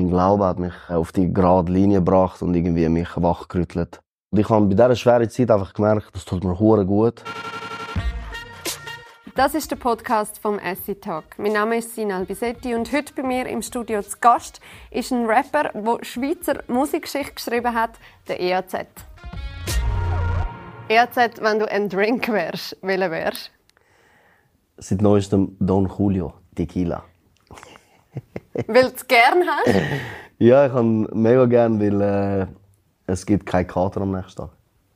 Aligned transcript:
Mein 0.00 0.08
Glaube 0.08 0.46
hat 0.46 0.58
mich 0.58 0.72
auf 0.88 1.12
die 1.12 1.30
gerade 1.30 1.70
Linie 1.70 1.98
gebracht 1.98 2.40
und 2.40 2.54
irgendwie 2.54 2.88
mich 2.88 3.10
wachgerüttelt. 3.16 4.00
Und 4.30 4.38
ich 4.38 4.48
habe 4.48 4.64
bei 4.64 4.72
dieser 4.72 4.96
schweren 4.96 5.28
Zeit 5.28 5.50
einfach 5.50 5.74
gemerkt, 5.74 6.08
das 6.14 6.24
tut 6.24 6.42
mir 6.42 6.58
hure 6.58 6.86
gut. 6.86 7.22
Das 9.34 9.54
ist 9.54 9.70
der 9.70 9.76
Podcast 9.76 10.38
vom 10.38 10.58
Essay 10.58 10.94
Talk. 10.94 11.38
Mein 11.38 11.52
Name 11.52 11.76
ist 11.76 11.94
Sinal 11.94 12.24
Bisetti 12.24 12.74
und 12.74 12.90
heute 12.94 13.12
bei 13.12 13.22
mir 13.22 13.46
im 13.46 13.60
Studio 13.60 14.00
zu 14.00 14.16
Gast 14.22 14.62
ist 14.90 15.12
ein 15.12 15.26
Rapper, 15.26 15.70
der 15.74 15.98
Schweizer 16.02 16.62
Musikgeschichte 16.66 17.34
geschrieben 17.34 17.74
hat, 17.74 17.90
der 18.26 18.40
EAZ. 18.40 18.74
EAZ, 20.88 21.16
wenn 21.42 21.58
du 21.58 21.70
ein 21.70 21.90
Drink 21.90 22.26
wärst, 22.28 22.78
welcher 22.80 23.10
wärst? 23.10 23.50
Seit 24.78 25.02
neuestem 25.02 25.58
Don 25.60 25.92
Julio, 25.98 26.32
Tequila. 26.54 27.04
Weil 28.66 28.82
du 28.82 28.94
es 28.94 29.06
gerne 29.06 29.44
hast? 29.46 29.74
Ja, 30.38 30.66
ich 30.66 30.72
habe 30.72 30.84
mega 30.84 31.44
gern, 31.44 31.78
weil 31.78 32.00
äh, 32.00 32.46
es 33.06 33.26
gibt 33.26 33.44
keinen 33.44 33.66
Kater 33.66 34.00
am 34.00 34.12
nächsten 34.12 34.40
Tag. 34.40 34.50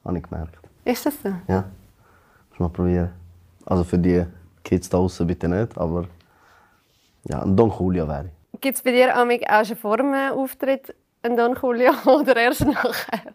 Habe 0.04 0.16
ich 0.16 0.24
gemerkt. 0.24 0.56
Ist 0.84 1.04
das 1.04 1.14
so? 1.22 1.28
Ja, 1.48 1.64
muss 2.50 2.58
mal 2.60 2.68
probieren. 2.68 3.12
Also 3.66 3.84
für 3.84 3.98
die 3.98 4.24
Kids 4.62 4.88
da 4.88 4.98
draußen 4.98 5.26
bitte 5.26 5.48
nicht, 5.48 5.76
aber 5.76 6.06
ja, 7.24 7.42
ein 7.42 7.56
Don 7.56 7.70
Julio 7.78 8.08
wäre 8.08 8.26
ich. 8.26 8.60
Gibt 8.60 8.76
es 8.78 8.82
bei 8.82 8.92
dir 8.92 9.16
Amig 9.16 9.44
auch 9.48 9.64
schon 9.64 9.76
vor 9.76 9.96
dem 9.96 10.14
Auftritt 10.14 10.94
einen 11.22 11.36
Don 11.36 11.56
Julio 11.60 11.92
oder 12.06 12.36
erst 12.36 12.64
nachher? 12.64 13.34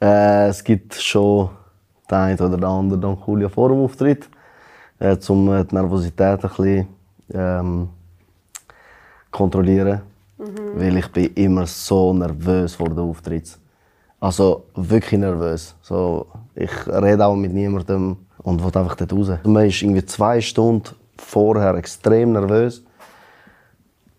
Äh, 0.00 0.48
es 0.48 0.62
gibt 0.62 0.94
schon 0.94 1.50
den 2.10 2.16
einen 2.16 2.38
oder 2.38 2.56
den 2.56 2.64
anderen 2.64 3.00
Don 3.00 3.22
Julio 3.26 3.48
vor 3.48 3.70
dem 3.70 3.78
Auftritt, 3.78 4.28
äh, 4.98 5.16
um 5.28 5.52
äh, 5.52 5.64
die 5.64 5.74
Nervosität 5.74 6.44
ein 6.44 6.48
bisschen 6.48 6.88
ähm, 7.32 7.88
kontrollieren. 9.36 10.00
Weil 10.74 10.96
ich 10.98 11.08
bin 11.12 11.32
immer 11.34 11.66
so 11.66 12.12
nervös 12.12 12.74
vor 12.74 12.88
dem 12.88 12.98
Auftritt. 12.98 13.58
Also 14.20 14.64
wirklich 14.74 15.20
nervös. 15.20 15.74
So, 15.82 16.26
ich 16.54 16.70
rede 16.86 17.24
auch 17.24 17.36
mit 17.36 17.52
niemandem 17.52 18.16
und 18.42 18.62
will 18.62 18.80
einfach 18.80 18.96
dort 18.96 19.12
raus. 19.12 19.30
Man 19.44 19.66
ist 19.66 19.82
irgendwie 19.82 20.04
zwei 20.04 20.40
Stunden 20.40 20.94
vorher 21.18 21.74
extrem 21.74 22.32
nervös. 22.32 22.82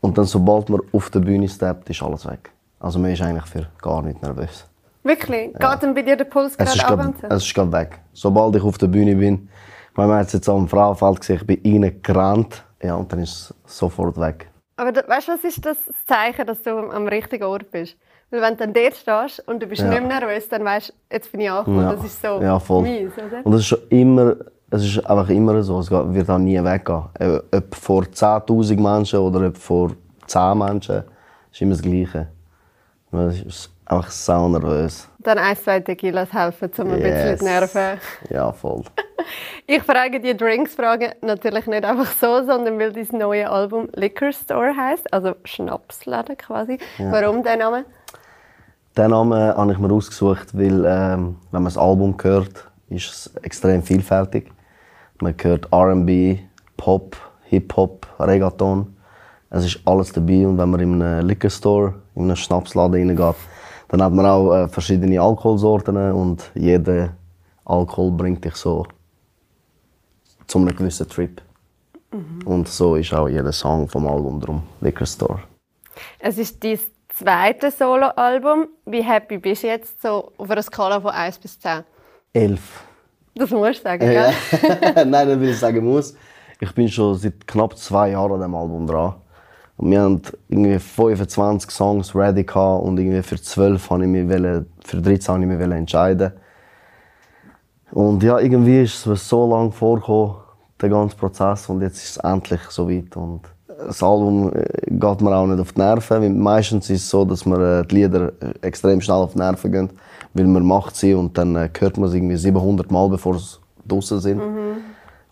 Und 0.02 0.18
dann, 0.18 0.26
sobald 0.26 0.70
man 0.70 0.82
auf 0.92 1.10
der 1.10 1.20
Bühne 1.20 1.48
steppt, 1.50 1.90
ist 1.90 2.02
alles 2.04 2.26
weg. 2.26 2.52
Also 2.80 3.00
man 3.00 3.12
ist 3.12 3.22
eigentlich 3.22 3.46
für 3.46 3.68
gar 3.82 4.02
nicht 4.02 4.22
nervös. 4.22 4.66
Wirklich? 5.04 5.54
Geht 5.54 5.82
dann 5.82 5.94
bei 5.94 6.02
dir 6.02 6.16
der 6.16 6.26
Puls 6.26 6.54
Es 6.58 6.74
gerade 6.74 7.04
ab? 7.04 7.14
es 7.30 7.46
ist 7.46 7.54
grad 7.56 7.72
weg. 7.72 8.00
Sobald 8.14 8.56
ich 8.56 8.64
auf 8.64 8.78
der 8.78 8.88
Bühne 8.88 9.16
bin, 9.16 9.50
man 9.96 10.12
hat 10.12 10.28
es 10.28 10.34
jetzt 10.34 10.50
am 10.50 10.68
Frauenfeld 10.68 11.20
gesehen, 11.22 11.38
ich 11.38 11.48
bin 11.48 11.84
reingerannt. 11.84 12.64
Ja, 12.84 12.96
und 12.96 13.12
dann 13.12 13.20
ist 13.20 13.54
es 13.66 13.78
sofort 13.78 14.20
weg. 14.20 14.48
Aber 14.78 14.92
da, 14.92 15.02
weißt 15.08 15.28
du, 15.28 15.32
was 15.34 15.44
ist 15.44 15.66
das 15.66 15.78
Zeichen, 16.06 16.46
dass 16.46 16.62
du 16.62 16.70
am 16.72 17.08
richtigen 17.08 17.44
Ort 17.44 17.70
bist? 17.72 17.96
Weil 18.30 18.42
wenn 18.42 18.56
du 18.58 18.64
dann 18.68 18.74
dort 18.74 18.96
stehst 18.96 19.48
und 19.48 19.62
du 19.62 19.68
bist 19.68 19.82
Ja. 19.82 19.90
nicht 19.90 20.02
mehr 20.04 20.20
nervös, 20.20 20.48
dann 20.50 20.64
weißt 20.64 20.90
du, 20.90 20.94
jetzt 21.16 21.32
bin 21.32 21.42
ich 21.42 21.50
angekommen. 21.52 21.82
Ja. 21.82 21.94
Das 21.94 22.04
ist 22.04 22.22
so 22.22 22.42
Ja, 22.42 22.60
voll. 22.60 22.84
mies, 22.84 23.12
oder? 23.18 23.46
Und 23.46 23.54
es 23.54 23.62
ist 23.62 23.68
schon 23.68 23.80
immer, 23.90 24.36
es 24.70 24.84
ist 24.84 25.06
einfach 25.10 25.30
immer 25.30 25.64
so, 25.64 25.80
es 25.80 25.90
wird 25.90 26.30
auch 26.30 26.38
nie 26.38 26.62
weggehen. 26.64 27.04
Äh, 27.20 27.40
Ob 27.58 27.74
vor 27.76 28.04
10'000 28.04 28.80
Menschen 28.80 29.20
oder 29.20 29.48
ob 29.48 29.58
vor 29.58 29.92
10 30.28 30.58
Menschen, 30.58 31.04
ist 31.52 31.62
immer 31.62 31.72
das 31.72 31.82
Gleiche. 31.82 32.28
Man 33.12 33.30
ist 33.30 33.72
einfach 33.90 34.12
sau 34.12 34.48
nervös. 34.50 35.08
Dann 35.20 35.38
ein, 35.38 35.56
zwei 35.58 35.80
Tequilas 35.80 36.32
helfen, 36.34 36.72
um 36.80 36.92
ein 36.92 37.02
bisschen 37.02 37.28
Yes. 37.28 37.40
die 37.40 37.46
Nerven. 37.46 38.00
Ja, 38.30 38.52
voll. 38.52 38.84
Ich 39.66 39.84
frage 39.84 40.22
die 40.22 40.38
Drinks-Fragen 40.38 41.12
natürlich 41.22 41.68
nicht 41.68 41.84
einfach 41.84 42.10
so, 42.14 42.46
sondern 42.46 42.80
weil 42.80 42.94
dein 42.94 43.08
neue 43.12 43.50
Album 43.50 43.90
Liquor 43.94 44.32
Store 44.32 44.74
heißt, 44.74 45.12
also 45.14 45.36
Schnapsladen 45.44 46.38
quasi. 46.38 46.78
Warum 46.98 47.44
der 47.44 47.58
Name? 47.58 47.84
Den 48.96 49.12
Namen 49.12 49.38
habe 49.38 49.74
ich 49.74 49.78
mir 49.80 49.92
ausgesucht, 49.92 50.58
weil 50.58 50.86
ähm, 50.86 51.36
wenn 51.52 51.62
man 51.62 51.66
das 51.66 51.78
Album 51.78 52.16
hört, 52.22 52.70
ist 52.90 53.10
es 53.10 53.36
extrem 53.44 53.84
vielfältig. 53.84 54.50
Man 55.20 55.36
hört 55.42 55.68
R&B, 55.74 56.38
Pop, 56.78 57.18
Hip-Hop, 57.50 58.08
Reggaeton. 58.20 58.96
Es 59.50 59.66
ist 59.66 59.82
alles 59.86 60.14
dabei 60.14 60.48
und 60.48 60.58
wenn 60.58 60.70
man 60.70 60.80
in 60.80 61.02
einem 61.02 61.28
Liquor 61.28 61.50
Store, 61.50 61.94
in 62.16 62.24
einen 62.24 62.38
Schnapsladen 62.38 63.10
reingeht, 63.10 63.36
dann 63.90 64.02
hat 64.04 64.14
man 64.14 64.26
auch 64.26 64.54
äh, 64.54 64.68
verschiedene 64.68 65.20
Alkoholsorten 65.22 66.12
und 66.12 66.50
jeder 66.56 67.14
Alkohol 67.66 68.12
bringt 68.12 68.44
dich 68.46 68.56
so 68.56 68.86
zu 70.48 70.58
einem 70.60 70.76
gewissen 70.76 71.08
Trip. 71.10 71.42
Und 72.46 72.68
so 72.70 72.96
ist 72.96 73.14
auch 73.14 73.28
jeder 73.28 73.52
Song 73.52 73.88
vom 73.88 74.08
Album 74.08 74.40
drum, 74.40 74.64
Liquor 74.80 75.06
Store. 75.06 75.40
Es 76.20 76.38
ist 76.38 76.64
dein 76.64 76.80
zweites 77.10 77.78
Soloalbum. 77.78 78.68
Wie 78.86 79.04
happy 79.04 79.38
bist 79.38 79.64
du 79.64 79.68
jetzt 79.68 80.02
so 80.02 80.32
auf 80.38 80.50
einer 80.50 80.62
Skala 80.64 81.02
von 81.02 81.12
1 81.12 81.38
bis 81.40 81.60
10? 81.60 81.84
Elf. 82.34 82.84
Das 83.36 83.52
musst 83.52 83.80
du 83.80 83.84
sagen, 83.84 84.10
Ja. 84.12 84.32
gell? 84.32 85.06
Nein, 85.06 85.28
das 85.28 85.40
will 85.40 85.50
ich 85.50 85.60
sagen 85.60 85.84
muss. 85.84 86.16
Ich 86.60 86.74
bin 86.74 86.88
schon 86.88 87.16
seit 87.16 87.46
knapp 87.46 87.78
zwei 87.78 88.12
Jahren 88.12 88.34
an 88.34 88.42
dem 88.42 88.56
Album 88.56 88.88
dran. 88.88 89.16
Und 89.78 89.92
wir 89.92 90.02
haben 90.02 90.22
irgendwie 90.50 90.80
25 90.80 91.70
Songs 91.70 92.16
ready 92.16 92.44
gehabt 92.44 92.84
und 92.84 92.98
irgendwie 92.98 93.22
für 93.22 93.40
12 93.40 93.90
habe 93.90 94.04
ich 94.04 94.10
mich 94.10 94.28
wollen, 94.28 94.66
für 94.84 95.02
13 95.02 95.34
habe 95.34 95.44
ich 95.44 95.50
mich 95.50 95.78
entscheiden. 95.78 96.32
Und 97.92 98.24
ja, 98.24 98.40
irgendwie 98.40 98.82
ist 98.82 99.06
es 99.06 99.30
so 99.30 99.50
lange 99.50 99.72
vorgekommen, 99.72 100.36
der 100.82 100.90
ganze 100.90 101.16
Prozess, 101.16 101.70
und 101.70 101.82
jetzt 101.82 102.04
ist 102.04 102.10
es 102.12 102.18
endlich 102.18 102.62
soweit. 102.70 103.16
Und 103.16 103.42
das 103.86 104.02
Album 104.02 104.52
äh, 104.54 104.66
geht 104.90 105.22
mir 105.22 105.36
auch 105.36 105.46
nicht 105.46 105.60
auf 105.60 105.74
die 105.74 105.80
Nerven. 105.80 106.40
Meistens 106.40 106.90
ist 106.90 107.04
es 107.04 107.10
so, 107.10 107.24
dass 107.24 107.46
mir 107.46 107.82
äh, 107.82 107.86
die 107.86 107.96
Lieder 107.96 108.32
äh, 108.42 108.54
extrem 108.62 109.00
schnell 109.00 109.18
auf 109.18 109.34
die 109.34 109.40
Nerven 109.40 109.72
gehen, 109.72 109.90
weil 110.34 110.48
man 110.48 110.66
macht 110.66 110.96
sie 110.96 111.14
und 111.14 111.38
dann 111.38 111.56
hört 111.56 111.98
man 111.98 112.10
sie 112.10 112.18
irgendwie 112.18 112.38
700 112.38 112.92
Mal, 112.92 113.10
bevor 113.10 113.38
sie 113.38 113.58
draußen 113.88 114.20
sind. 114.20 114.42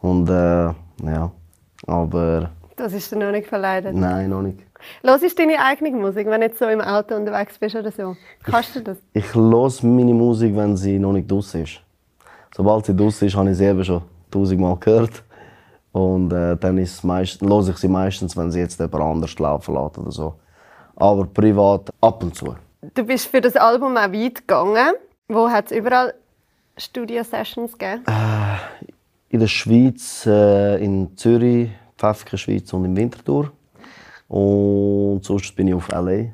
Und 0.02 0.30
äh, 0.30 0.66
ja, 1.04 1.32
aber 1.88 2.52
Das 2.76 2.94
ist 2.94 3.12
dir 3.12 3.18
noch 3.18 3.32
nicht 3.32 3.48
verleidet. 3.48 3.96
nein, 3.96 4.30
noch 4.30 4.42
nicht. 4.42 4.60
Los 5.02 5.24
ist 5.24 5.40
deine 5.40 5.60
eigene 5.60 5.92
Musik, 5.92 6.28
wenn 6.28 6.42
du 6.42 6.48
jetzt 6.48 6.60
so 6.60 6.68
im 6.68 6.82
Auto 6.82 7.16
unterwegs 7.16 7.58
bist 7.58 7.76
oder 7.76 7.92
so? 7.92 8.16
Kannst 8.44 8.76
du 8.76 8.82
das? 8.82 8.98
Ich 9.14 9.34
höre 9.34 9.72
meine 9.84 10.14
Musik, 10.14 10.56
wenn 10.56 10.76
sie 10.76 11.00
noch 11.00 11.14
nicht 11.14 11.32
draußen 11.32 11.64
ist. 11.64 11.82
Sobald 12.56 12.86
sie 12.86 12.96
draußen 12.96 13.28
ist, 13.28 13.36
habe 13.36 13.50
ich 13.52 13.58
sie 13.58 13.66
eben 13.66 13.84
schon 13.84 14.02
tausendmal 14.30 14.78
gehört. 14.78 15.24
Und 15.92 16.34
äh, 16.34 16.58
dann 16.58 16.78
ist 16.78 16.96
es 16.96 17.04
meist, 17.04 17.42
höre 17.42 17.70
ich 17.70 17.78
sie 17.78 17.88
meistens, 17.88 18.36
wenn 18.36 18.52
sie 18.52 18.60
jetzt 18.60 18.80
jemand 18.80 19.04
anders 19.04 19.40
laufen 19.40 19.76
lässt 19.76 19.98
oder 19.98 20.12
so. 20.12 20.36
Aber 20.98 21.26
privat 21.26 21.90
ab 22.02 22.22
und 22.24 22.36
zu. 22.36 22.56
Du 22.94 23.04
bist 23.04 23.28
für 23.28 23.42
das 23.42 23.56
Album 23.56 23.96
auch 23.98 24.12
weit 24.12 24.36
gegangen. 24.36 24.94
Wo 25.28 25.50
hat 25.50 25.72
es 25.72 25.78
überall 25.78 26.14
Studio-Sessions 26.78 27.78
gegeben? 27.78 28.04
In 29.30 29.40
der 29.40 29.48
Schweiz, 29.48 30.26
äh, 30.26 30.84
in 30.84 31.16
Zürich, 31.18 31.70
Pfäffiker 31.98 32.38
Schweiz 32.38 32.72
und 32.74 32.86
in 32.86 32.96
Winterthur. 32.96 33.52
Und 34.28 35.24
sonst 35.24 35.56
bin 35.56 35.68
ich 35.68 35.74
auf 35.74 35.90
LA, 35.90 36.32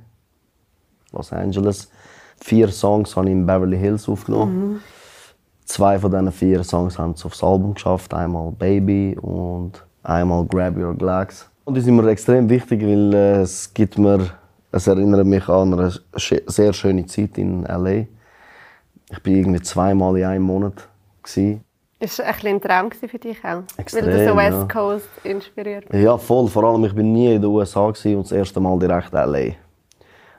Los 1.11 1.31
Angeles. 1.33 1.89
Vier 2.37 2.69
Songs 2.69 3.15
habe 3.15 3.27
ich 3.27 3.33
in 3.33 3.45
Beverly 3.45 3.77
Hills 3.77 4.07
aufgenommen. 4.07 4.81
Zwei 5.65 5.99
von 5.99 6.09
diesen 6.11 6.31
vier 6.31 6.63
Songs 6.63 6.97
haben 6.97 7.11
es 7.11 7.25
aufs 7.25 7.43
Album 7.43 7.73
geschafft. 7.73 8.13
Einmal 8.13 8.51
Baby 8.51 9.17
und 9.21 9.85
einmal 10.03 10.45
Grab 10.45 10.75
Your 10.77 10.95
Glags. 10.95 11.49
Und 11.65 11.75
die 11.75 11.81
sind 11.81 11.95
mir 11.95 12.09
extrem 12.09 12.49
wichtig, 12.49 12.81
weil 12.81 13.13
äh, 13.13 13.41
es 13.41 13.73
gibt 13.73 13.97
mir, 13.97 14.31
es 14.71 14.87
erinnert 14.87 15.25
mich 15.25 15.47
an 15.47 15.73
eine 15.73 15.91
sehr 16.47 16.73
schöne 16.73 17.05
Zeit 17.05 17.37
in 17.37 17.63
LA. 17.63 18.05
Ich 19.11 19.21
bin 19.21 19.35
irgendwie 19.35 19.61
zweimal 19.61 20.17
in 20.17 20.25
einem 20.25 20.43
Monat. 20.43 20.87
Gewesen. 21.23 21.63
Ist 22.01 22.19
ein, 22.19 22.33
bisschen 22.33 22.55
ein 22.55 22.61
Traum 22.61 22.91
für 22.91 23.19
dich 23.19 23.37
auch? 23.45 23.61
Extrem, 23.77 24.07
Weil 24.07 24.17
du 24.17 24.29
so 24.29 24.35
West 24.35 24.57
ja. 24.57 24.65
Coast 24.65 25.09
inspiriert 25.23 25.85
Ja, 25.93 26.17
voll. 26.17 26.47
Vor 26.47 26.63
allem, 26.63 26.83
ich 26.85 26.95
bin 26.95 27.13
nie 27.13 27.35
in 27.35 27.41
den 27.43 27.51
USA 27.51 27.81
und 27.81 28.03
das 28.03 28.31
erste 28.31 28.59
Mal 28.59 28.79
direkt 28.79 29.13
LA. 29.13 29.53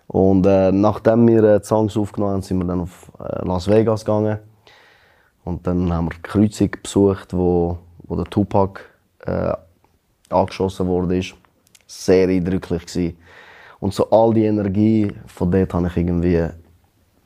Und 0.08 0.44
äh, 0.44 0.72
nachdem 0.72 1.28
wir 1.28 1.44
äh, 1.44 1.60
die 1.60 1.64
Songs 1.64 1.96
aufgenommen 1.96 2.32
haben, 2.32 2.42
sind 2.42 2.58
wir 2.58 2.64
dann 2.64 2.80
auf 2.80 3.12
äh, 3.20 3.46
Las 3.46 3.68
Vegas 3.68 4.04
gegangen. 4.04 4.38
Und 5.44 5.64
dann 5.64 5.92
haben 5.92 6.06
wir 6.06 6.16
die 6.16 6.22
Kreuzung 6.22 6.70
besucht, 6.82 7.32
wo, 7.32 7.78
wo 8.08 8.16
der 8.16 8.24
Tupac 8.24 8.80
äh, 9.24 9.52
angeschossen 10.30 10.88
wurde. 10.88 11.22
Sehr 11.86 12.28
eindrücklich 12.28 12.86
gewesen. 12.86 13.16
Und 13.78 13.94
so 13.94 14.10
all 14.10 14.34
die 14.34 14.46
Energie 14.46 15.12
von 15.26 15.48
dort 15.48 15.72
habe 15.74 15.86
ich 15.86 15.96
irgendwie 15.96 16.44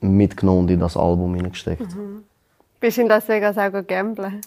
mitgenommen 0.00 0.60
und 0.60 0.70
in 0.70 0.81
das 0.81 0.94
Album 0.94 1.34
hineingesteckt. 1.34 1.96
Bist 2.81 2.96
du 2.99 3.02
in 3.02 3.08
Las 3.08 3.28
Vegas 3.28 3.56
auch 3.58 3.87
gamblen? 3.87 4.40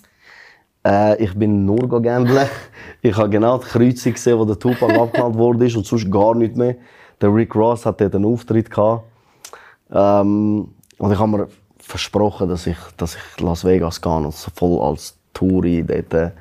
Äh, 0.86 1.24
ich 1.24 1.34
bin 1.36 1.66
nur 1.66 2.02
gamblen. 2.02 2.48
Ich 3.02 3.16
habe 3.16 3.30
genau 3.30 3.58
die 3.58 3.66
Kreuzung 3.66 4.14
gesehen, 4.14 4.38
wo 4.38 4.44
der 4.44 4.60
Tupac 4.60 4.94
abgeknallt 5.00 5.36
wurde 5.36 5.64
und 5.78 5.86
sonst 5.86 6.12
gar 6.12 6.36
nicht 6.36 6.58
mehr. 6.58 6.76
Der 7.22 7.34
Rick 7.34 7.56
Ross 7.56 7.86
hat 7.86 8.02
dort 8.02 8.14
einen 8.14 8.26
Auftritt 8.26 8.70
gehabt. 8.70 9.06
Ähm, 9.92 10.74
und 10.98 11.12
ich 11.14 11.18
habe 11.18 11.32
mir 11.32 11.48
versprochen, 11.80 12.50
dass 12.50 12.68
ich, 12.68 12.78
dass 12.98 13.16
ich 13.16 13.40
Las 13.42 13.64
Vegas 13.64 14.02
gehe 14.02 14.12
und 14.12 14.34
so 14.34 14.52
voll 14.54 14.82
als 14.86 15.18
Touri 15.34 15.84
dort 15.84 16.14
äh, 16.14 16.32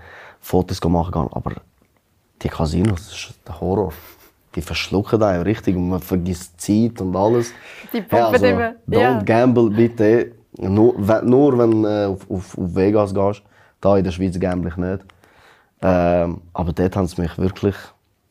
Fotos 0.41 0.83
machen 0.83 1.13
kann. 1.13 1.29
Aber 1.31 1.53
die 2.43 2.49
Casinos, 2.49 3.07
das 3.09 3.13
ist 3.31 3.35
der 3.47 3.61
Horror. 3.61 3.93
die 4.55 4.63
verschlucken 4.63 5.23
einen 5.23 5.43
richtig 5.43 5.77
und 5.77 5.89
man 5.91 6.01
vergisst 6.01 6.61
Zeit 6.61 7.01
und 7.01 7.15
alles. 7.15 7.53
Die 7.93 8.01
pumpen 8.01 8.43
immer. 8.43 8.75
Don't 8.89 9.01
Ja. 9.01 9.23
gamble 9.23 9.71
bitte. 9.71 10.33
Nur, 10.59 10.95
wenn- 10.99 11.27
nur 11.29 11.57
wenn 11.59 11.83
du 11.83 11.89
äh, 11.89 12.05
auf, 12.07 12.31
auf, 12.31 12.59
auf 12.59 12.75
Vegas 12.75 13.15
gehst. 13.15 13.43
Da 13.81 13.97
in 13.97 14.05
der 14.05 14.11
Schweiz 14.11 14.39
gamble 14.41 14.71
ich 14.71 14.77
nicht. 14.77 15.01
Ähm, 15.81 16.41
aber 16.53 16.73
dort 16.73 16.97
haben 16.97 17.07
sie 17.07 17.21
mich 17.21 17.39
wirklich, 17.39 17.77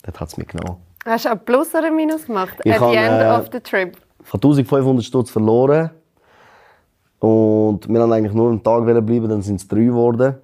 dort 0.04 0.20
hat's 0.20 0.36
mich 0.38 0.48
genommen. 0.48 0.78
Hast 1.06 1.24
du 1.26 1.30
ein 1.30 1.40
Plus 1.40 1.74
oder 1.74 1.88
ein 1.88 1.96
Minus 1.96 2.26
gemacht? 2.26 2.58
Ich 2.66 2.74
At 2.74 2.82
habe, 2.82 2.92
the 2.92 2.98
end 2.98 3.22
äh, 3.22 3.30
of 3.40 3.46
the 3.54 3.60
trip. 3.62 3.98
Ich 4.26 4.34
habe 4.34 4.38
1500 4.46 5.06
Stutz 5.06 5.30
verloren. 5.30 5.90
Und 7.20 7.88
wir 7.88 8.02
haben 8.02 8.12
eigentlich 8.12 8.34
nur 8.34 8.50
einen 8.50 8.62
Tag 8.62 8.84
bleiben, 8.86 9.30
dann 9.30 9.42
sind 9.42 9.56
es 9.62 9.68
drei 9.68 9.86
geworden. 9.86 10.36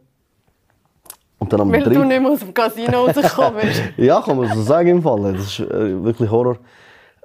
Und 1.38 1.52
dann 1.52 1.70
Weil 1.72 1.84
du 1.84 1.90
dritten- 1.90 2.08
nicht 2.08 2.22
mehr 2.22 2.32
aus 2.32 2.40
dem 2.40 2.54
Casino 2.54 3.06
rausgekommen 3.06 3.62
bist. 3.62 3.82
Ja, 3.98 4.22
kann 4.22 4.38
man 4.38 4.48
so 4.56 4.62
sagen 4.62 4.88
im 4.88 5.02
Fall. 5.04 5.34
Das 5.34 5.42
ist 5.44 5.60
äh, 5.60 6.02
wirklich 6.04 6.32
Horror. 6.32 6.58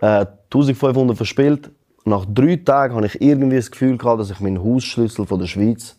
Äh, 0.00 0.26
1500 0.52 1.16
verspielt. 1.16 1.70
Nach 2.08 2.24
drei 2.26 2.56
Tagen 2.56 2.94
hatte 2.94 3.06
ich 3.06 3.20
irgendwie 3.20 3.56
das 3.56 3.70
Gefühl, 3.70 3.98
gehabt, 3.98 4.20
dass 4.20 4.30
ich 4.30 4.40
meinen 4.40 4.62
Hausschlüssel 4.62 5.26
von 5.26 5.38
der 5.38 5.46
Schweiz 5.46 5.96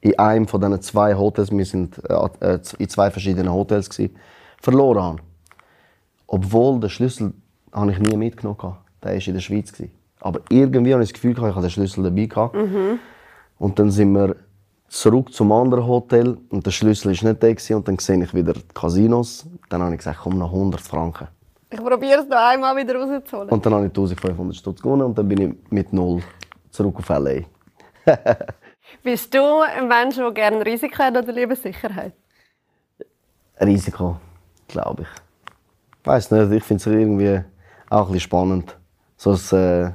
in 0.00 0.18
einem 0.18 0.48
von 0.48 0.60
diesen 0.60 0.82
zwei 0.82 1.14
Hotels, 1.14 1.50
wir 1.50 1.64
sind 1.64 1.98
äh, 2.08 2.28
äh, 2.40 2.58
in 2.78 2.88
zwei 2.88 3.10
verschiedenen 3.10 3.52
Hotels, 3.52 3.88
gewesen, 3.88 4.16
verloren 4.60 5.02
habe. 5.02 5.18
Obwohl 6.26 6.80
der 6.80 6.88
Schlüssel 6.88 7.32
habe 7.72 7.92
ich 7.92 7.98
nie 7.98 8.16
mitgenommen 8.16 8.58
hatte. 8.62 8.76
Der 9.02 9.12
war 9.12 9.26
in 9.26 9.34
der 9.34 9.40
Schweiz. 9.40 9.72
gewesen. 9.72 9.92
Aber 10.20 10.40
irgendwie 10.48 10.92
habe 10.92 11.02
ich 11.02 11.10
das 11.10 11.14
Gefühl, 11.14 11.34
gehabt, 11.34 11.50
ich 11.50 11.54
habe 11.56 11.66
den 11.66 11.70
Schlüssel 11.70 12.04
dabei. 12.04 12.26
Gehabt. 12.26 12.56
Und 13.58 13.78
dann 13.78 13.90
sind 13.90 14.12
wir 14.12 14.36
zurück 14.88 15.32
zum 15.32 15.52
anderen 15.52 15.86
Hotel 15.86 16.38
und 16.48 16.64
der 16.64 16.70
Schlüssel 16.70 17.06
war 17.06 17.30
nicht 17.30 17.42
da 17.42 17.48
gewesen, 17.48 17.76
und 17.76 17.88
dann 17.88 17.98
sehe 17.98 18.22
ich 18.22 18.32
wieder 18.32 18.54
die 18.54 18.62
Casinos. 18.72 19.46
Dann 19.68 19.82
habe 19.82 19.92
ich 19.92 19.98
gesagt, 19.98 20.20
komm, 20.22 20.38
noch 20.38 20.52
100 20.52 20.80
Franken. 20.80 21.28
Ich 21.70 21.78
probiere 21.78 22.20
es 22.20 22.28
noch 22.28 22.36
einmal 22.36 22.76
wieder 22.76 22.96
rauszuholen. 22.96 23.50
Und 23.50 23.66
dann 23.66 23.74
habe 23.74 23.86
ich 23.86 23.90
1500 23.90 24.56
Stutz 24.56 24.80
gewonnen 24.80 25.02
und 25.02 25.18
dann 25.18 25.28
bin 25.28 25.40
ich 25.40 25.70
mit 25.70 25.92
null 25.92 26.22
zurück 26.70 26.98
auf 26.98 27.08
L.A. 27.10 27.44
Bist 29.02 29.34
du 29.34 29.60
ein 29.60 29.88
Mensch, 29.88 30.16
der 30.16 30.30
gerne 30.30 30.64
Risiko 30.64 30.98
hat 30.98 31.16
oder 31.16 31.32
lieber 31.32 31.56
Sicherheit? 31.56 32.12
Risiko, 33.60 34.16
glaube 34.68 35.02
ich. 35.02 35.08
Ich 36.00 36.06
weiß 36.06 36.30
nicht, 36.32 36.52
ich 36.52 36.64
finde 36.64 36.80
es 36.80 36.86
irgendwie 36.86 37.44
auch 37.88 38.06
ein 38.06 38.12
bisschen 38.12 38.20
spannend. 38.20 38.76
So 39.16 39.32
es, 39.32 39.52
äh, 39.52 39.90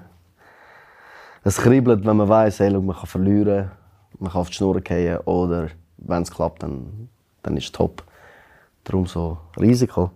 es 1.44 1.58
kribbelt, 1.58 2.06
wenn 2.06 2.18
man 2.18 2.28
weiß, 2.28 2.60
hey, 2.60 2.72
man 2.72 2.96
kann 2.96 3.06
verlieren, 3.06 3.72
man 4.18 4.32
kann 4.32 4.42
auf 4.42 4.50
die 4.50 4.56
Schnur 4.56 4.82
fallen 4.86 5.18
oder 5.20 5.68
wenn 5.98 6.24
es 6.24 6.32
klappt, 6.32 6.64
dann, 6.64 7.10
dann 7.44 7.58
ist 7.58 7.66
es 7.66 7.72
top. 7.72 8.04
Darum 8.84 9.06
so 9.06 9.38
Risiko. 9.60 10.12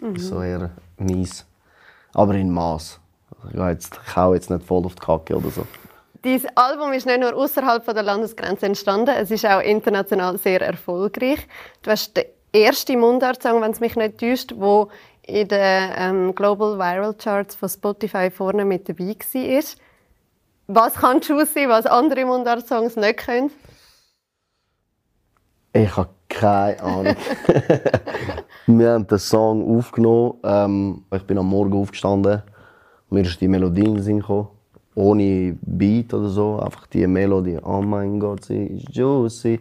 Ist 0.00 0.28
So 0.28 0.42
eher 0.42 0.70
mies. 0.96 1.44
Aber 2.14 2.34
in 2.34 2.50
Maß. 2.50 3.00
Ich, 3.48 3.52
gehe 3.52 3.70
jetzt, 3.70 3.98
ich 4.06 4.16
hau 4.16 4.34
jetzt 4.34 4.50
nicht 4.50 4.64
voll 4.64 4.84
auf 4.84 4.94
die 4.94 5.00
Kacke 5.00 5.36
oder 5.36 5.50
so. 5.50 5.66
Dein 6.22 6.42
Album 6.56 6.92
ist 6.92 7.06
nicht 7.06 7.20
nur 7.20 7.34
außerhalb 7.34 7.84
der 7.84 8.02
Landesgrenze 8.02 8.66
entstanden, 8.66 9.14
es 9.16 9.30
ist 9.30 9.46
auch 9.46 9.60
international 9.60 10.36
sehr 10.38 10.60
erfolgreich. 10.60 11.46
Du 11.82 11.90
hast 11.90 12.16
den 12.16 12.24
ersten 12.52 12.98
Mundart-Song, 12.98 13.62
wenn 13.62 13.70
es 13.70 13.80
mich 13.80 13.94
nicht 13.94 14.18
täuscht, 14.18 14.54
wo 14.56 14.90
in 15.22 15.46
den 15.46 15.92
ähm, 15.96 16.34
Global 16.34 16.76
Viral 16.78 17.14
Charts 17.14 17.54
von 17.54 17.68
Spotify 17.68 18.30
vorne 18.30 18.64
mit 18.64 18.88
dabei 18.88 19.14
war. 19.14 19.62
Was 20.66 20.94
kann 20.94 21.20
die 21.20 21.26
sein, 21.26 21.68
was 21.68 21.86
andere 21.86 22.24
Mundart-Songs 22.24 22.96
nicht 22.96 23.18
können? 23.18 23.50
Ich 25.72 25.96
habe 25.96 26.10
keine 26.28 26.82
Ahnung. 26.82 27.16
wir 28.66 28.90
haben 28.90 29.06
den 29.06 29.18
Song 29.18 29.78
aufgenommen. 29.78 30.34
Ähm, 30.44 31.02
ich 31.14 31.22
bin 31.22 31.38
am 31.38 31.48
Morgen 31.48 31.72
aufgestanden. 31.74 32.42
Mir 33.10 33.22
ist 33.22 33.40
die 33.40 33.48
Melodie 33.48 33.84
in 33.84 33.94
den 33.94 34.02
Sinn 34.02 34.20
gekommen. 34.20 34.48
Ohne 34.94 35.56
Beat 35.62 36.12
oder 36.12 36.28
so. 36.28 36.58
Einfach 36.60 36.86
die 36.88 37.06
Melodie. 37.06 37.58
Oh 37.62 37.80
mein 37.80 38.20
Gott, 38.20 38.44
sie 38.44 38.66
ist 38.66 38.94
juicy. 38.94 39.60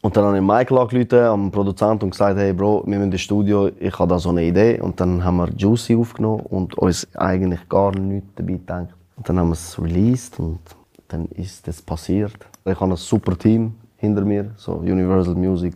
Und 0.00 0.16
dann 0.16 0.24
habe 0.24 0.36
ich 0.36 0.42
Michael 0.42 0.78
angerufen, 0.78 1.18
am 1.18 1.50
Produzenten, 1.50 2.04
und 2.04 2.10
gesagt, 2.10 2.38
hey 2.38 2.52
Bro, 2.52 2.84
wir 2.86 2.98
müssen 2.98 3.12
ins 3.12 3.20
Studio, 3.20 3.70
ich 3.78 3.96
habe 3.98 4.08
da 4.08 4.18
so 4.18 4.30
eine 4.30 4.44
Idee. 4.44 4.80
Und 4.80 4.98
dann 5.00 5.22
haben 5.22 5.36
wir 5.36 5.48
Juicy 5.56 5.96
aufgenommen 5.96 6.40
und 6.46 6.74
uns 6.78 7.06
eigentlich 7.16 7.68
gar 7.68 7.92
nichts 7.92 8.28
dabei 8.36 8.52
gedacht. 8.54 8.88
Und 9.16 9.28
dann 9.28 9.38
haben 9.38 9.48
wir 9.48 9.54
es 9.54 9.80
released 9.80 10.38
und 10.40 10.60
dann 11.08 11.26
ist 11.26 11.68
das 11.68 11.82
passiert. 11.82 12.34
Ich 12.64 12.80
habe 12.80 12.92
ein 12.92 12.96
super 12.96 13.36
Team 13.38 13.74
hinter 14.02 14.22
mir, 14.24 14.50
so 14.56 14.72
Universal 14.72 15.36
Music. 15.36 15.74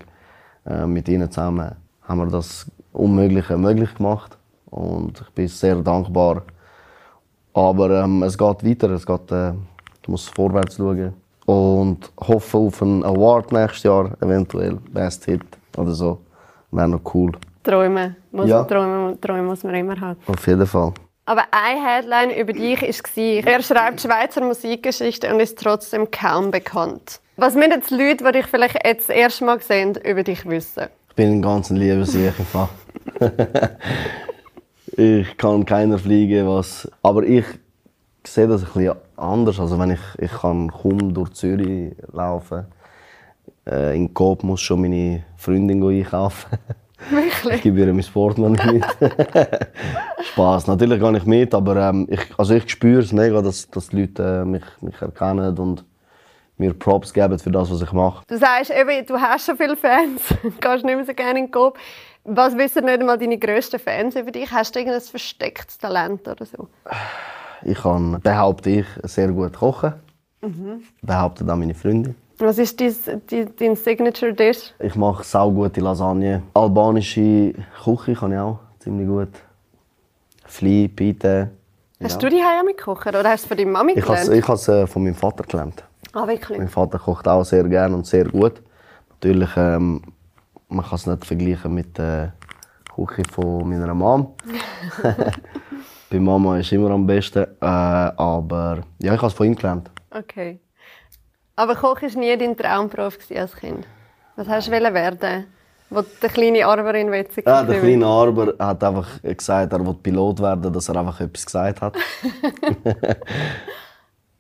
Äh, 0.66 0.84
mit 0.86 1.08
ihnen 1.08 1.30
zusammen 1.30 1.70
haben 2.02 2.18
wir 2.18 2.26
das 2.26 2.66
Unmögliche 2.92 3.56
möglich 3.56 3.94
gemacht. 3.94 4.36
Und 4.70 5.20
ich 5.20 5.30
bin 5.30 5.48
sehr 5.48 5.76
dankbar. 5.76 6.42
Aber 7.54 8.02
ähm, 8.02 8.24
es 8.24 8.36
geht 8.36 8.64
weiter, 8.64 8.90
es 8.90 9.06
geht, 9.06 9.30
äh, 9.30 9.52
ich 10.02 10.08
muss 10.08 10.28
vorwärts 10.28 10.76
schauen. 10.76 11.14
Und 11.46 12.10
hoffe 12.18 12.58
auf 12.58 12.82
einen 12.82 13.04
Award 13.04 13.52
nächstes 13.52 13.84
Jahr, 13.84 14.10
eventuell 14.20 14.74
Best 14.92 15.24
Hit 15.26 15.44
oder 15.76 15.92
so. 15.92 16.18
Wäre 16.72 16.88
noch 16.88 17.14
cool. 17.14 17.30
Träumen. 17.62 18.16
Muss, 18.32 18.48
Ja. 18.48 18.64
träumen, 18.64 19.20
träumen 19.20 19.46
muss 19.46 19.62
man 19.62 19.74
immer 19.76 20.00
haben. 20.00 20.18
Auf 20.26 20.44
jeden 20.48 20.66
Fall. 20.66 20.92
Aber 21.26 21.44
eine 21.52 21.80
Headline 21.84 22.30
über 22.40 22.52
dich 22.52 22.82
war, 22.82 23.52
er 23.52 23.62
schreibt 23.62 24.00
Schweizer 24.00 24.44
Musikgeschichte 24.44 25.32
und 25.32 25.38
ist 25.40 25.58
trotzdem 25.58 26.10
kaum 26.10 26.50
bekannt. 26.50 27.20
Was 27.38 27.54
müssen 27.54 27.70
jetzt 27.70 27.90
Leute, 27.90 28.24
die 28.24 28.32
dich 28.32 28.46
vielleicht 28.46 28.78
jetzt 28.82 29.10
das 29.10 29.16
erste 29.16 29.44
Mal 29.44 29.60
sehen, 29.60 29.94
über 30.02 30.22
dich 30.22 30.46
wissen? 30.46 30.84
Ich 31.10 31.16
bin 31.16 31.32
ein 31.32 31.42
ganz 31.42 31.68
lieber 31.68 32.06
Fall. 32.06 32.68
ich 34.96 35.36
kann 35.36 35.66
keiner 35.66 35.98
fliegen, 35.98 36.48
was. 36.48 36.90
Aber 37.02 37.24
ich 37.24 37.44
sehe 38.26 38.48
das 38.48 38.62
ein 38.62 38.68
bisschen 38.72 38.96
anders. 39.16 39.60
Also 39.60 39.78
wenn 39.78 39.90
ich, 39.90 40.00
ich 40.18 40.30
kann 40.30 40.72
kaum 40.72 41.12
durch 41.12 41.34
Zürich 41.34 41.94
laufen. 42.10 42.64
Äh, 43.68 43.96
in 43.96 44.14
Coop 44.14 44.42
muss 44.42 44.62
schon 44.62 44.80
meine 44.80 45.24
Freundin 45.36 45.82
einkaufen. 45.82 46.58
Ich 46.98 47.44
Wirklich? 47.44 47.62
gebe 47.62 47.80
ihr 47.80 47.92
mein 47.92 48.02
Portemonnaie 48.02 48.72
mit. 48.72 48.84
Spaß. 50.32 50.66
Natürlich 50.66 50.98
gehe 50.98 51.16
ich 51.18 51.26
mit, 51.26 51.54
aber 51.54 51.76
ähm, 51.90 52.08
ich, 52.10 52.20
also 52.38 52.54
ich 52.54 52.70
spüre 52.70 53.02
es 53.02 53.12
mega, 53.12 53.42
dass, 53.42 53.70
dass 53.70 53.88
die 53.88 54.00
Leute 54.00 54.40
äh, 54.40 54.44
mich, 54.46 54.64
mich 54.80 55.00
erkennen 55.02 55.58
und 55.58 55.84
mir 56.58 56.72
Props 56.74 57.12
geben 57.12 57.38
für 57.38 57.50
das, 57.50 57.70
was 57.70 57.82
ich 57.82 57.92
mache. 57.92 58.24
Du 58.28 58.38
sagst 58.38 58.70
eben, 58.70 59.06
du 59.06 59.20
hast 59.20 59.46
schon 59.46 59.56
viele 59.56 59.76
Fans, 59.76 60.22
gehst 60.60 60.84
nicht 60.84 60.96
mehr 60.96 61.04
so 61.04 61.14
gerne 61.14 61.38
in 61.40 61.46
den 61.46 61.50
Coop. 61.50 61.78
Was 62.24 62.56
wissen 62.56 62.84
nicht 62.84 63.00
einmal 63.00 63.18
deine 63.18 63.38
grössten 63.38 63.78
Fans 63.78 64.16
über 64.16 64.30
dich? 64.30 64.50
Hast 64.50 64.74
du 64.74 64.80
irgendein 64.80 65.00
verstecktes 65.00 65.78
Talent 65.78 66.26
oder 66.26 66.44
so? 66.44 66.68
Ich 67.62 67.78
kann, 67.78 68.20
behaupte 68.20 68.70
ich, 68.70 68.86
sehr 69.04 69.28
gut 69.28 69.54
kochen. 69.54 69.94
Behauptet 71.02 71.48
auch 71.48 71.56
meine 71.56 71.74
Freundin. 71.74 72.14
Was 72.38 72.58
ist 72.58 72.80
dein, 72.80 72.94
dein, 73.30 73.50
dein 73.58 73.76
Signature 73.76 74.32
Dish? 74.32 74.74
Ich 74.78 74.94
mache 74.94 75.24
saugute 75.24 75.80
Lasagne. 75.80 76.42
Albanische 76.54 77.54
Küche 77.82 78.14
kann 78.14 78.32
ich 78.32 78.38
auch 78.38 78.58
ziemlich 78.78 79.08
gut. 79.08 79.28
Fly, 80.44 80.88
Pite. 80.88 81.50
Hast 82.02 82.22
du 82.22 82.28
die 82.28 82.42
Hause 82.42 82.64
mitgekocht 82.64 83.06
oder 83.06 83.24
hast 83.24 83.44
du 83.44 83.46
es 83.46 83.48
von 83.48 83.56
deiner 83.56 83.70
Mami 83.70 83.92
Ich 83.92 84.06
habe 84.06 84.20
gelernt? 84.20 84.48
es 84.50 84.68
äh, 84.68 84.86
von 84.86 85.02
meinem 85.04 85.14
Vater 85.14 85.44
gelernt. 85.44 85.82
Ah, 86.16 86.26
wirklich? 86.26 86.58
Mein 86.58 86.68
Vater 86.68 86.98
kocht 86.98 87.28
auch 87.28 87.44
sehr 87.44 87.64
gerne 87.64 87.94
und 87.94 88.06
sehr 88.06 88.24
gut. 88.24 88.62
Natürlich, 89.10 89.50
ähm, 89.54 90.00
man 90.68 90.82
kann 90.82 90.94
es 90.94 91.06
nicht 91.06 91.26
vergleichen 91.26 91.74
mit 91.74 91.98
der 91.98 92.32
Küche 92.94 93.22
von 93.30 93.68
meiner 93.68 93.92
Mom. 93.92 94.34
Bei 96.10 96.18
Mama 96.18 96.56
ist 96.58 96.72
immer 96.72 96.90
am 96.90 97.06
besten. 97.06 97.44
Äh, 97.60 97.66
aber 97.66 98.78
ja, 98.98 99.12
ich 99.12 99.18
habe 99.18 99.26
es 99.26 99.34
von 99.34 99.46
ihm 99.46 99.56
gelernt. 99.56 99.90
Okay. 100.10 100.58
Aber 101.54 101.74
Koch 101.74 102.00
war 102.00 102.18
nie 102.18 102.34
dein 102.38 102.56
Traumberuf 102.56 103.18
als 103.34 103.54
Kind. 103.54 103.86
Was 104.36 104.48
hast 104.48 104.68
du 104.68 104.72
werden? 104.72 105.46
Wo 105.90 106.02
der 106.22 106.30
kleine 106.30 106.64
Arberin 106.66 107.12
witzig 107.12 107.46
Ja, 107.46 107.62
der 107.62 107.78
kleine 107.80 108.06
Arber 108.06 108.54
hat 108.58 108.82
einfach 108.82 109.20
gesagt, 109.22 109.70
er 109.70 109.86
will 109.86 109.94
Pilot 109.94 110.40
werden, 110.40 110.72
dass 110.72 110.88
er 110.88 110.96
einfach 110.96 111.20
etwas 111.20 111.44
gesagt 111.44 111.82
hat. 111.82 111.94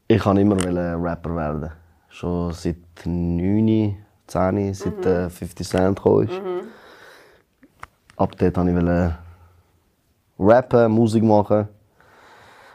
ich 0.08 0.24
wollte 0.24 0.40
immer 0.40 0.56
Rapper 1.02 1.36
werden. 1.36 1.72
Schon 2.08 2.52
seit 2.52 2.76
9, 3.04 3.96
10, 4.26 4.74
seit 4.74 5.06
äh, 5.06 5.30
50 5.30 5.68
Cent 5.68 5.96
gekommen 5.96 6.28
ist. 6.28 6.40
Ab 8.16 8.36
dort 8.38 8.56
wollte 8.56 9.16
ich 10.38 10.44
rappen, 10.44 10.92
Musik 10.92 11.22
machen. 11.22 11.68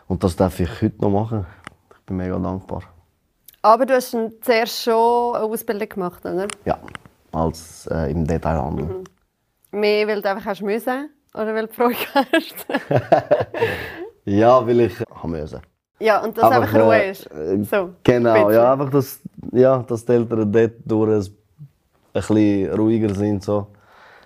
Und 0.07 0.23
das 0.23 0.35
darf 0.35 0.59
ich 0.59 0.81
heute 0.81 1.01
noch 1.01 1.09
machen. 1.09 1.45
Ich 1.93 2.05
bin 2.05 2.17
mega 2.17 2.37
dankbar. 2.37 2.83
Aber 3.61 3.85
du 3.85 3.93
hast 3.93 4.15
zuerst 4.41 4.83
schon 4.83 5.35
eine 5.35 5.45
Ausbildung 5.45 5.89
gemacht, 5.89 6.25
oder? 6.25 6.47
Ja, 6.65 6.79
als 7.31 7.87
äh, 7.87 8.11
im 8.11 8.25
Detailhandel. 8.25 9.03
Mehr, 9.71 10.07
weil 10.07 10.21
du 10.21 10.29
einfach 10.29 10.45
hast 10.45 10.61
müssen 10.61 11.09
oder 11.33 11.55
weil 11.55 11.67
du 11.67 11.73
Freude 11.73 11.97
hast? 12.13 12.65
Ja, 14.23 14.65
weil 14.67 14.81
ich 14.81 14.93
haben 15.15 15.31
müssen. 15.31 15.61
Ja, 16.01 16.23
und 16.23 16.37
das 16.37 16.43
Aber, 16.43 16.55
einfach 16.61 16.73
Ruhe 16.73 16.95
äh, 16.95 17.11
ist. 17.11 17.29
So, 17.69 17.91
Genau, 18.03 18.33
bisschen. 18.33 18.53
ja, 18.53 18.73
einfach, 18.73 18.89
dass, 18.89 19.19
ja, 19.51 19.77
dass 19.87 20.05
die 20.05 20.11
Eltern 20.13 20.51
dort 20.51 20.71
durch 20.85 21.27
ein, 21.27 21.35
bisschen 22.13 22.73
ruhiger 22.73 23.13
sind. 23.13 23.43
So. 23.43 23.67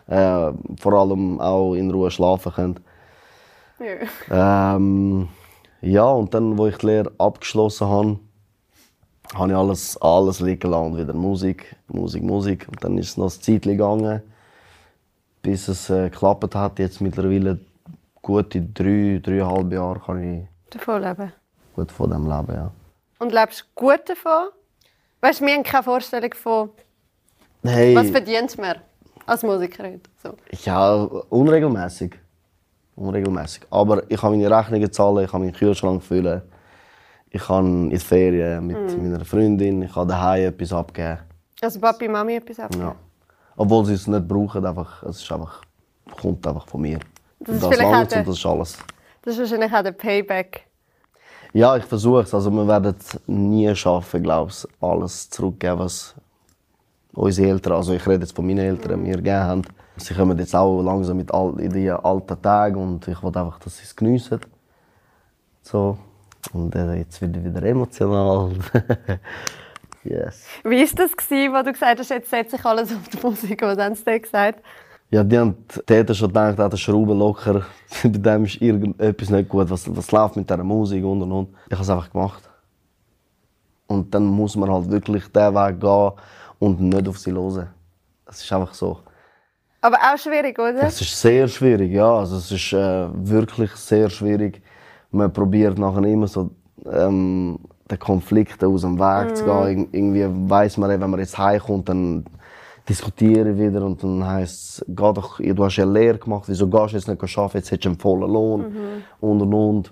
Äh, 0.07 0.51
vor 0.79 0.93
allem 0.93 1.39
auch 1.39 1.73
in 1.75 1.91
Ruhe 1.91 2.09
schlafen 2.11 2.51
können. 2.53 2.79
Ja. 4.29 4.75
Ähm, 4.75 5.27
ja, 5.81 6.05
und 6.05 6.33
dann, 6.33 6.57
wo 6.57 6.67
ich 6.67 6.77
die 6.77 6.85
Lehre 6.87 7.11
abgeschlossen 7.17 7.87
habe, 7.87 8.19
habe 9.33 9.51
ich 9.51 9.57
alles, 9.57 10.01
alles 10.01 10.39
liegen 10.39 10.71
lassen. 10.71 10.93
Und 10.93 10.97
wieder 10.97 11.13
Musik, 11.13 11.75
Musik, 11.87 12.23
Musik. 12.23 12.67
Und 12.67 12.83
dann 12.83 12.97
ist 12.97 13.09
es 13.09 13.17
noch 13.17 13.25
ein 13.25 13.41
Zeit 13.41 13.63
gegangen, 13.63 14.21
bis 15.41 15.67
es 15.67 15.89
äh, 15.89 16.09
geklappt 16.09 16.55
hat. 16.55 16.79
Jetzt 16.79 17.01
mittlerweile 17.01 17.59
gute 18.21 18.61
drei, 18.61 19.19
dreieinhalb 19.21 19.71
Jahre 19.71 19.99
kann 19.99 20.23
ich 20.23 20.47
Davon 20.69 21.01
leben. 21.01 21.31
Gut 21.75 21.91
von 21.91 22.09
dem 22.09 22.23
leben, 22.25 22.53
ja. 22.53 22.71
Und 23.19 23.31
lebst 23.31 23.61
du 23.61 23.65
gut 23.75 24.07
davon? 24.07 24.49
Weißt 25.21 25.41
du, 25.41 25.45
wir 25.45 25.53
haben 25.55 25.63
keine 25.63 25.83
Vorstellung 25.83 26.33
von, 26.33 26.69
Hey, 27.63 27.95
was 27.95 28.09
verdient 28.11 28.57
man 28.57 28.75
als 29.25 29.41
Musikerin. 29.43 30.01
So. 30.21 30.35
ja, 30.63 30.93
unregelmäßig. 31.29 32.13
Unregelmäßig. 32.95 33.63
Aber 33.71 34.03
ich 34.09 34.19
kann 34.19 34.31
meine 34.31 34.55
Rechnungen 34.55 34.91
zahlen, 34.91 35.25
ich 35.25 35.31
kann 35.31 35.41
meinen 35.41 35.53
Kühlschrank 35.53 36.03
füllen. 36.03 36.41
Ich 37.29 37.41
kann 37.43 37.85
in 37.85 37.89
die 37.89 37.97
Ferien 37.99 38.65
mit 38.67 38.77
meiner 39.01 39.25
Freundin, 39.25 39.81
ich 39.81 39.93
kann 39.93 40.07
daheim 40.07 40.47
etwas 40.47 40.71
abgeben. 40.71 41.19
Also 41.61 41.79
Papi, 41.79 42.07
Mami 42.07 42.35
etwas 42.35 42.59
ab. 42.59 42.75
Ja. 42.75 42.95
Obwohl 43.57 43.85
sie 43.85 43.93
es 43.95 44.07
nicht 44.07 44.27
brauchen, 44.27 44.65
einfach, 44.65 45.03
es 45.03 45.21
ist 45.21 45.31
einfach, 45.31 45.61
kommt 46.21 46.45
einfach 46.45 46.67
von 46.67 46.81
mir. 46.81 46.99
Das 47.39 47.49
Und 47.49 47.55
ist 47.55 47.63
das 47.63 47.69
vielleicht 47.73 47.87
auch 47.87 47.91
langt 47.91 48.11
der- 48.11 48.19
und 48.19 48.27
das 48.27 48.37
ist 48.37 48.45
alles. 48.45 48.77
Das 49.23 49.33
ist 49.37 49.39
wahrscheinlich 49.39 49.73
auch 49.73 49.83
der 49.83 49.91
Payback. 49.91 50.64
Ja, 51.55 51.77
ich 51.77 51.85
versuche 51.85 52.23
es. 52.23 52.33
Also 52.33 52.51
wir 52.51 52.67
werden 52.67 52.97
nie 53.27 53.73
schaffen, 53.77 54.21
glaube 54.21 54.51
ich, 54.51 54.67
alles 54.81 55.29
zurückgeben, 55.29 55.79
was 55.79 56.13
unsere 57.13 57.47
Eltern, 57.47 57.71
also 57.71 57.93
ich 57.93 58.05
rede 58.05 58.23
jetzt 58.23 58.35
von 58.35 58.45
meinen 58.45 58.59
Eltern, 58.59 59.01
mir 59.01 59.15
gegeben 59.15 59.39
haben. 59.39 59.61
Sie 59.95 60.13
kommen 60.13 60.37
jetzt 60.37 60.53
auch 60.53 60.81
langsam 60.81 61.15
mit 61.15 61.33
all, 61.33 61.57
in 61.61 61.71
die 61.71 61.89
alten 61.89 62.41
Tagen 62.41 62.75
und 62.75 63.07
ich 63.07 63.23
will 63.23 63.29
einfach, 63.29 63.57
dass 63.59 63.77
sie 63.77 63.83
es 63.83 63.95
geniessen. 63.95 64.41
So. 65.61 65.97
Und 66.51 66.75
äh, 66.75 66.95
jetzt 66.95 67.21
wird 67.21 67.41
wieder 67.41 67.63
emotional. 67.63 68.51
yes. 70.03 70.43
Wie 70.65 70.81
war 70.81 71.07
das, 71.07 71.11
wo 71.31 71.63
du 71.63 71.71
gesagt 71.71 71.99
hast, 71.99 72.09
jetzt 72.09 72.29
setze 72.31 72.57
ich 72.57 72.65
alles 72.65 72.91
auf 72.91 73.07
die 73.07 73.25
Musik? 73.25 73.61
Was 73.61 73.77
haben 73.77 73.95
sie 73.95 74.03
dir 74.03 74.19
gesagt? 74.19 74.61
Ja, 75.11 75.23
die 75.23 75.37
haben 75.37 75.55
Eltern 75.87 76.15
schon 76.15 76.27
gedacht, 76.29 76.59
ah, 76.59 76.67
der 76.67 76.77
Schrauben 76.77 77.17
locker, 77.17 77.61
bei 78.03 78.09
dem 78.09 78.45
ist 78.45 78.61
irgendetwas 78.61 79.29
nicht 79.29 79.49
gut, 79.49 79.69
was, 79.69 79.95
was 79.95 80.11
läuft 80.11 80.35
mit 80.35 80.49
dieser 80.49 80.63
Musik 80.63 81.03
und 81.05 81.21
und 81.21 81.31
und. 81.31 81.49
Ich 81.67 81.73
habe 81.73 81.83
es 81.83 81.89
einfach 81.89 82.09
gemacht. 82.11 82.49
Und 83.87 84.13
dann 84.13 84.25
muss 84.25 84.55
man 84.55 84.69
halt 84.71 84.89
wirklich 84.89 85.23
diesen 85.27 85.53
Weg 85.55 85.79
gehen 85.79 86.11
und 86.59 86.81
nicht 86.81 87.07
auf 87.07 87.19
sie 87.19 87.31
hören. 87.31 87.67
Das 88.25 88.43
ist 88.43 88.51
einfach 88.51 88.73
so. 88.73 88.97
Aber 89.81 89.97
auch 89.97 90.17
schwierig, 90.17 90.57
oder? 90.57 90.83
Es 90.83 90.99
ist 90.99 91.21
sehr 91.21 91.47
schwierig, 91.47 91.91
ja. 91.91 92.11
Also 92.17 92.37
es 92.37 92.51
ist 92.51 92.73
äh, 92.73 93.07
wirklich 93.13 93.71
sehr 93.75 94.09
schwierig. 94.09 94.61
Man 95.11 95.31
probiert 95.31 95.77
nachher 95.77 96.03
immer 96.03 96.27
so 96.27 96.49
ähm, 96.91 97.59
den 97.89 97.99
Konflikt 97.99 98.63
aus 98.63 98.81
dem 98.81 98.97
Weg 98.97 99.37
zu 99.37 99.43
gehen. 99.45 99.83
Ir- 99.85 99.87
Irgendwie 99.93 100.49
weiß 100.49 100.77
man, 100.77 100.89
wenn 100.89 101.09
man 101.09 101.19
jetzt 101.19 101.37
heimkommt, 101.37 101.87
dann 101.87 102.25
diskutieren 102.87 103.57
wieder 103.57 103.83
und 103.83 104.03
dann 104.03 104.25
heisst 104.25 104.79
es, 104.79 104.85
geh 104.87 105.13
doch, 105.13 105.39
du 105.39 105.63
hast 105.63 105.75
ja 105.77 105.85
Lehre 105.85 106.17
gemacht, 106.17 106.43
wieso 106.47 106.67
gehst 106.67 106.93
du 106.93 106.97
jetzt 106.97 107.07
nicht 107.07 107.37
arbeiten, 107.37 107.57
jetzt 107.57 107.71
hättest 107.71 107.85
du 107.85 107.89
einen 107.89 107.99
vollen 107.99 108.31
Lohn 108.31 108.75
und 109.19 109.41
und 109.41 109.53
und. 109.53 109.91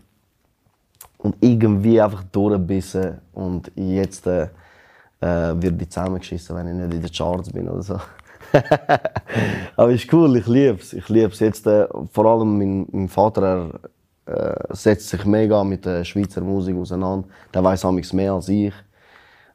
Und 1.17 1.37
irgendwie 1.39 2.01
einfach 2.01 2.23
durchbissen 2.23 3.19
und 3.33 3.71
jetzt 3.75 4.27
äh, 4.27 4.49
äh, 5.21 5.61
wird 5.61 5.79
die 5.79 5.87
zusammengeschissen, 5.87 6.55
wenn 6.55 6.67
ich 6.67 6.73
nicht 6.73 6.93
in 6.95 7.01
den 7.01 7.11
Charts 7.11 7.49
bin 7.49 7.69
oder 7.69 7.81
so. 7.81 7.97
Aber 9.77 9.91
ist 9.91 10.11
cool, 10.11 10.35
ich 10.37 10.47
liebe 10.47 10.79
es. 10.79 10.91
Ich 10.93 11.07
liebe 11.07 11.31
es 11.31 11.39
jetzt. 11.39 11.65
Äh, 11.65 11.87
vor 12.11 12.25
allem 12.25 12.57
mein, 12.57 12.87
mein 12.91 13.07
Vater 13.07 13.71
er, 14.25 14.53
äh, 14.69 14.75
setzt 14.75 15.09
sich 15.09 15.25
mega 15.25 15.63
mit 15.63 15.85
der 15.85 16.03
Schweizer 16.03 16.41
Musik 16.41 16.75
auseinander. 16.75 17.27
Der 17.53 17.63
weiß 17.63 17.85
amigs 17.85 18.13
mehr 18.13 18.33
als 18.33 18.49
ich. 18.49 18.73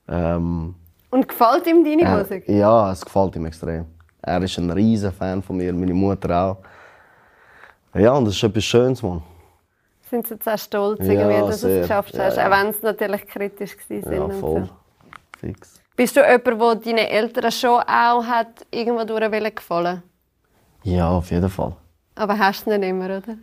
Ähm, 0.09 0.75
Und 1.11 1.27
gefällt 1.29 1.67
ihm 1.67 1.85
deine 1.85 2.03
er, 2.03 2.19
Musik? 2.19 2.49
ja, 2.49 2.93
es 2.93 3.05
gefällt 3.05 3.37
ihm 3.37 3.47
extrem. 3.47 3.87
Er 4.23 4.43
ist 4.43 4.59
ein 4.59 4.71
riesen 4.71 5.13
Fan 5.13 5.43
von 5.43 5.57
mir, 5.57 5.73
meine 5.73 5.95
Mutter 5.95 6.37
auch. 6.43 6.57
Ja, 7.99 8.13
und 8.13 8.27
das 8.27 8.35
ist 8.35 8.43
etwas 8.43 8.65
Schönes, 8.65 9.03
Mann. 9.03 9.23
Sind 10.11 10.27
sie 10.27 10.35
jetzt 10.35 10.49
auch 10.49 10.59
stolz, 10.59 11.01
Ja, 11.01 11.13
irgendwie, 11.13 11.39
dass 11.49 11.61
du 11.61 11.69
es 11.69 11.83
geschafft 11.83 12.15
Ja, 12.15 12.25
hast, 12.25 12.37
ja. 12.37 12.47
auch 12.47 12.51
wenn 12.51 12.67
es 12.71 12.83
natürlich 12.83 13.27
kritisch 13.27 13.77
war. 13.89 14.13
Ja, 14.13 14.29
voll. 14.29 14.65
So. 14.65 14.69
Fix. 15.39 15.81
Bist 15.97 16.17
du 16.17 16.21
jemand, 16.21 16.85
der 16.87 16.95
deinen 16.95 17.07
Eltern 17.09 17.51
schon 17.53 17.81
auch 17.81 18.25
hat 18.25 18.67
irgendwo 18.71 19.05
durch 19.05 19.55
gefallen? 19.55 20.03
Ja, 20.83 21.11
auf 21.11 21.31
jeden 21.31 21.49
Fall. 21.49 21.75
Aber 22.15 22.39
hast 22.39 22.67
du 22.67 22.71
nicht 22.71 22.89
immer, 22.89 23.07
oder? 23.07 23.37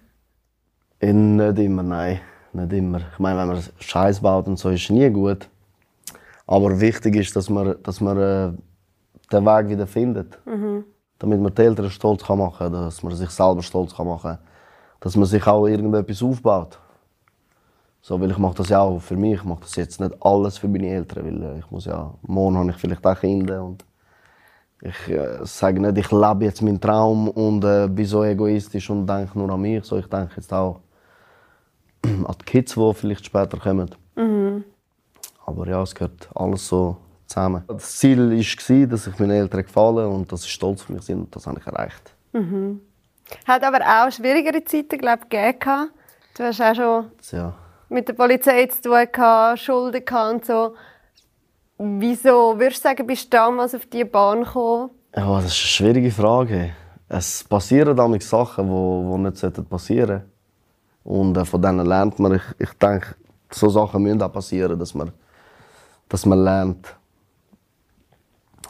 Eh, 0.99 1.11
Nicht 1.13 1.59
immer, 1.59 1.83
nein. 1.83 2.19
Nicht 2.53 2.73
immer. 2.73 2.99
Ich 3.13 3.19
meine, 3.19 3.39
wenn 3.39 3.47
man 3.49 3.63
Scheiß 3.79 4.21
baut 4.21 4.47
und 4.47 4.57
so, 4.57 4.69
ist 4.69 4.83
es 4.83 4.89
nie 4.89 5.09
gut. 5.09 5.49
Aber 6.47 6.79
wichtig 6.79 7.15
ist, 7.15 7.35
dass 7.35 7.49
man, 7.49 7.75
dass 7.83 8.01
man 8.01 8.17
äh, 8.17 8.51
den 9.31 9.45
Weg 9.45 9.69
wieder 9.69 9.87
findet. 9.87 10.39
Damit 11.19 11.39
man 11.39 11.53
die 11.53 11.61
Eltern 11.61 11.89
stolz 11.89 12.23
kann 12.23 12.39
machen 12.39 12.57
kann, 12.57 12.73
dass 12.73 13.01
man 13.01 13.15
sich 13.15 13.29
selber 13.29 13.63
stolz 13.63 13.95
kann 13.95 14.07
machen 14.07 14.31
kann. 14.31 14.39
Dass 14.99 15.15
man 15.15 15.25
sich 15.25 15.45
auch 15.47 15.65
irgendetwas 15.67 16.21
aufbaut. 16.21 16.79
So, 18.01 18.21
weil 18.21 18.29
ich 18.29 18.37
mache 18.37 18.57
das 18.57 18.69
ja 18.69 18.81
auch 18.81 18.99
für 18.99 19.15
mich. 19.15 19.35
Ich 19.35 19.43
mache 19.43 19.61
das 19.61 19.75
jetzt 19.75 19.99
nicht 19.99 20.15
alles 20.21 20.59
für 20.59 20.67
meine 20.67 20.89
Eltern, 20.89 21.25
weil 21.25 21.43
äh, 21.43 21.59
ich 21.59 21.71
muss 21.71 21.85
ja, 21.85 22.13
morgen 22.21 22.57
habe 22.57 22.69
ich 22.69 22.77
vielleicht 22.77 23.05
auch 23.05 23.19
Kinder 23.19 23.63
und 23.63 23.83
ich 24.81 25.09
äh, 25.09 25.43
sage 25.43 25.79
nicht, 25.79 25.97
ich 25.97 26.11
lebe 26.11 26.45
jetzt 26.45 26.61
meinen 26.61 26.79
Traum 26.79 27.29
und 27.29 27.63
äh, 27.63 27.87
bin 27.87 28.05
so 28.05 28.23
egoistisch 28.23 28.89
und 28.91 29.07
denke 29.07 29.39
nur 29.39 29.49
an 29.49 29.61
mich. 29.61 29.83
So, 29.85 29.97
ich 29.97 30.05
denke 30.05 30.33
jetzt 30.35 30.53
auch 30.53 30.81
an 32.03 32.35
die 32.39 32.45
Kids, 32.45 32.75
die 32.75 32.93
vielleicht 32.93 33.25
später 33.25 33.57
kommen. 33.57 33.89
Aber 35.45 35.67
ja, 35.67 35.81
es 35.81 35.93
gehört 35.93 36.29
alles 36.35 36.67
so 36.67 36.97
zusammen. 37.27 37.63
Das 37.67 37.97
Ziel 37.97 38.31
war, 38.31 38.87
dass 38.87 39.07
ich 39.07 39.19
meinen 39.19 39.31
Eltern 39.31 39.63
gefalle 39.63 40.07
und 40.07 40.31
dass 40.31 40.43
sie 40.43 40.49
stolz 40.49 40.81
auf 40.81 40.89
mich 40.89 41.03
sind 41.03 41.19
und 41.19 41.35
das 41.35 41.45
habe 41.47 41.59
ich 41.59 41.67
erreicht. 41.67 42.13
Hat 43.45 43.63
aber 43.63 43.79
auch 43.81 44.11
schwierigere 44.11 44.63
Zeiten, 44.63 44.97
glaube 44.97 45.23
ich, 45.23 45.29
gegeben. 45.29 45.89
Du 46.37 46.43
hast 46.43 46.61
auch 46.61 46.75
schon 46.75 47.11
ja. 47.31 47.53
mit 47.89 48.07
der 48.07 48.13
Polizei 48.13 48.65
zu 48.67 48.81
tun 48.81 49.07
gehabt, 49.11 49.59
Schulden 49.59 50.03
gehabt 50.03 50.33
und 50.33 50.45
so. 50.45 50.75
Wieso 51.77 52.57
würdest 52.57 52.83
du 52.83 52.89
sagen, 52.89 53.07
bist 53.07 53.25
du 53.25 53.37
damals 53.37 53.75
auf 53.75 53.85
diese 53.85 54.05
Bahn 54.05 54.43
gekommen? 54.43 54.89
ja, 55.15 55.35
das 55.35 55.45
ist 55.45 55.51
eine 55.51 55.51
schwierige 55.51 56.11
Frage. 56.11 56.71
Es 57.07 57.43
passieren 57.43 57.95
damit 57.95 58.23
Sachen, 58.23 58.65
die 58.65 58.71
wo, 58.71 59.05
wo 59.05 59.17
nicht 59.17 59.37
sollten 59.37 59.65
passieren 59.65 60.23
Und 61.03 61.37
äh, 61.37 61.45
von 61.45 61.61
denen 61.61 61.85
lernt 61.85 62.19
man. 62.19 62.35
Ich, 62.35 62.43
ich 62.59 62.73
denke, 62.73 63.15
so 63.51 63.69
Sachen 63.69 64.03
müssen 64.03 64.21
auch 64.21 64.31
passieren, 64.31 64.77
dass 64.77 64.93
man, 64.93 65.11
dass 66.09 66.25
man 66.25 66.43
lernt. 66.43 66.87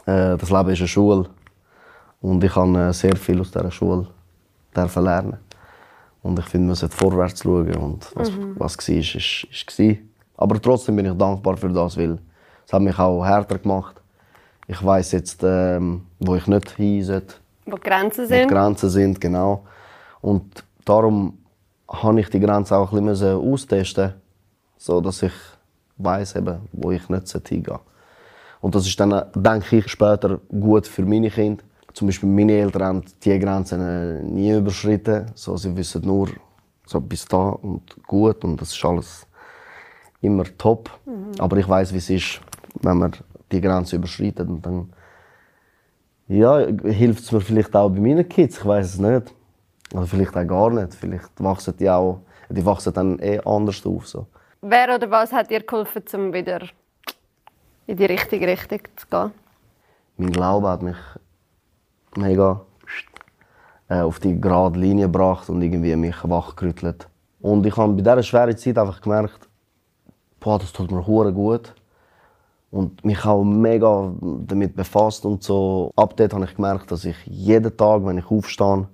Äh, 0.06 0.36
das 0.36 0.50
Leben 0.50 0.70
ist 0.70 0.80
eine 0.80 0.88
Schule. 0.88 1.28
Und 2.20 2.42
ich 2.42 2.54
habe 2.54 2.78
äh, 2.78 2.92
sehr 2.92 3.16
viel 3.16 3.40
aus 3.40 3.50
dieser 3.50 3.70
Schule 3.70 4.08
lernen. 4.74 5.38
Und 6.22 6.38
ich 6.38 6.44
finde, 6.46 6.66
man 6.66 6.76
sollte 6.76 6.96
vorwärts 6.96 7.42
schauen. 7.42 7.74
Und 7.76 8.10
was, 8.14 8.30
was 8.56 8.76
war, 8.76 8.94
ist, 8.96 9.14
ist, 9.14 9.78
ist. 9.78 9.98
Aber 10.36 10.60
trotzdem 10.60 10.96
bin 10.96 11.06
ich 11.06 11.14
dankbar 11.14 11.56
für 11.56 11.68
das, 11.68 11.96
weil 11.96 12.18
es 12.66 12.72
hat 12.72 12.82
mich 12.82 12.98
auch 12.98 13.24
härter 13.24 13.58
gemacht. 13.58 14.02
Ich 14.66 14.84
weiß 14.84 15.12
jetzt, 15.12 15.42
ähm, 15.44 16.06
wo 16.18 16.34
ich 16.34 16.46
nicht 16.46 16.70
hin 16.72 17.02
sollte, 17.04 17.34
Wo 17.64 17.76
die 17.76 17.82
Grenzen 17.82 18.24
wo 18.24 18.28
sind? 18.28 18.48
Grenzen 18.48 18.90
sind, 18.90 19.20
genau. 19.20 19.64
Und 20.20 20.64
darum 20.84 21.38
habe 21.88 22.20
ich 22.20 22.28
die 22.28 22.40
Grenze 22.40 22.76
auch 22.76 22.92
ein 22.92 23.06
bisschen 23.06 23.36
austesten, 23.36 24.14
so 24.76 25.00
dass 25.00 25.22
ich 25.22 25.32
weiß 25.98 26.36
eben, 26.36 26.60
wo 26.72 26.90
ich 26.90 27.08
nicht 27.08 27.28
hingehen 27.48 27.64
sollte. 27.64 27.80
Und 28.60 28.74
das 28.74 28.86
ist 28.86 28.98
dann, 28.98 29.26
denke 29.34 29.76
ich, 29.76 29.88
später 29.88 30.40
gut 30.48 30.86
für 30.86 31.04
meine 31.04 31.30
Kinder. 31.30 31.62
Zum 31.92 32.08
Beispiel 32.08 32.28
meine 32.28 32.52
Eltern 32.52 32.82
haben 32.82 33.02
diese 33.22 33.38
Grenzen 33.38 33.80
äh, 33.80 34.22
nie 34.22 34.56
überschritten. 34.56 35.26
So, 35.34 35.56
sie 35.56 35.74
wissen 35.76 36.02
nur, 36.04 36.28
so 36.84 37.00
bis 37.00 37.24
da 37.26 37.50
und 37.50 37.82
gut 38.06 38.44
und 38.44 38.60
das 38.60 38.72
ist 38.72 38.84
alles 38.84 39.26
immer 40.20 40.44
top. 40.58 40.90
Aber 41.38 41.56
ich 41.56 41.68
weiß, 41.68 41.92
wie 41.92 41.98
es 41.98 42.10
ist, 42.10 42.40
wenn 42.82 42.98
man 42.98 43.12
die 43.50 43.60
Grenze 43.60 43.96
überschreitet 43.96 44.48
und 44.48 44.64
dann 44.64 44.92
ja, 46.28 46.66
hilft 46.84 47.24
es 47.24 47.32
mir 47.32 47.40
vielleicht 47.40 47.74
auch 47.76 47.88
bei 47.88 48.00
meinen 48.00 48.28
Kids, 48.28 48.58
ich 48.58 48.64
weiß 48.64 48.94
es 48.94 48.98
nicht. 48.98 49.32
Oder 49.94 50.06
vielleicht 50.06 50.36
auch 50.36 50.46
gar 50.46 50.70
nicht. 50.70 50.94
Vielleicht 50.94 51.30
wachsen 51.38 51.76
die 51.78 51.88
auch, 51.88 52.20
die 52.50 52.64
wachsen 52.64 52.92
dann 52.92 53.18
eh 53.20 53.38
anders 53.44 53.86
auf. 53.86 54.08
So. 54.08 54.26
Wer 54.68 54.96
oder 54.96 55.08
was 55.12 55.32
hat 55.32 55.48
dir 55.48 55.60
geholfen, 55.60 56.02
um 56.14 56.32
wieder 56.32 56.60
in 57.86 57.96
die 57.96 58.04
richtige 58.04 58.48
Richtung 58.48 58.80
zu 58.96 59.06
gehen? 59.06 59.30
Mein 60.16 60.32
Glaube 60.32 60.68
hat 60.68 60.82
mich 60.82 60.96
mega 62.16 62.62
äh, 63.88 64.00
auf 64.00 64.18
die 64.18 64.40
gerade 64.40 64.76
Linie 64.76 65.04
gebracht 65.04 65.48
und 65.50 65.62
irgendwie 65.62 65.94
mich 65.94 66.16
wachgerüttelt. 66.24 67.06
Und 67.40 67.64
ich 67.64 67.76
habe 67.76 67.92
bei 67.92 68.02
dieser 68.02 68.24
schweren 68.24 68.56
Zeit 68.56 68.76
einfach 68.76 69.00
gemerkt, 69.00 69.48
boah, 70.40 70.58
das 70.58 70.72
tut 70.72 70.90
mir 70.90 71.06
hure 71.06 71.32
gut. 71.32 71.72
und 72.72 73.04
mich 73.04 73.24
auch 73.24 73.44
mega 73.44 74.12
damit 74.20 74.74
befasst 74.74 75.24
und 75.24 75.44
so. 75.44 75.92
Ab 75.94 76.16
dort 76.16 76.34
habe 76.34 76.44
ich 76.44 76.56
gemerkt, 76.56 76.90
dass 76.90 77.04
ich 77.04 77.16
jeden 77.24 77.76
Tag, 77.76 78.04
wenn 78.04 78.18
ich 78.18 78.28
aufstehe, 78.28 78.88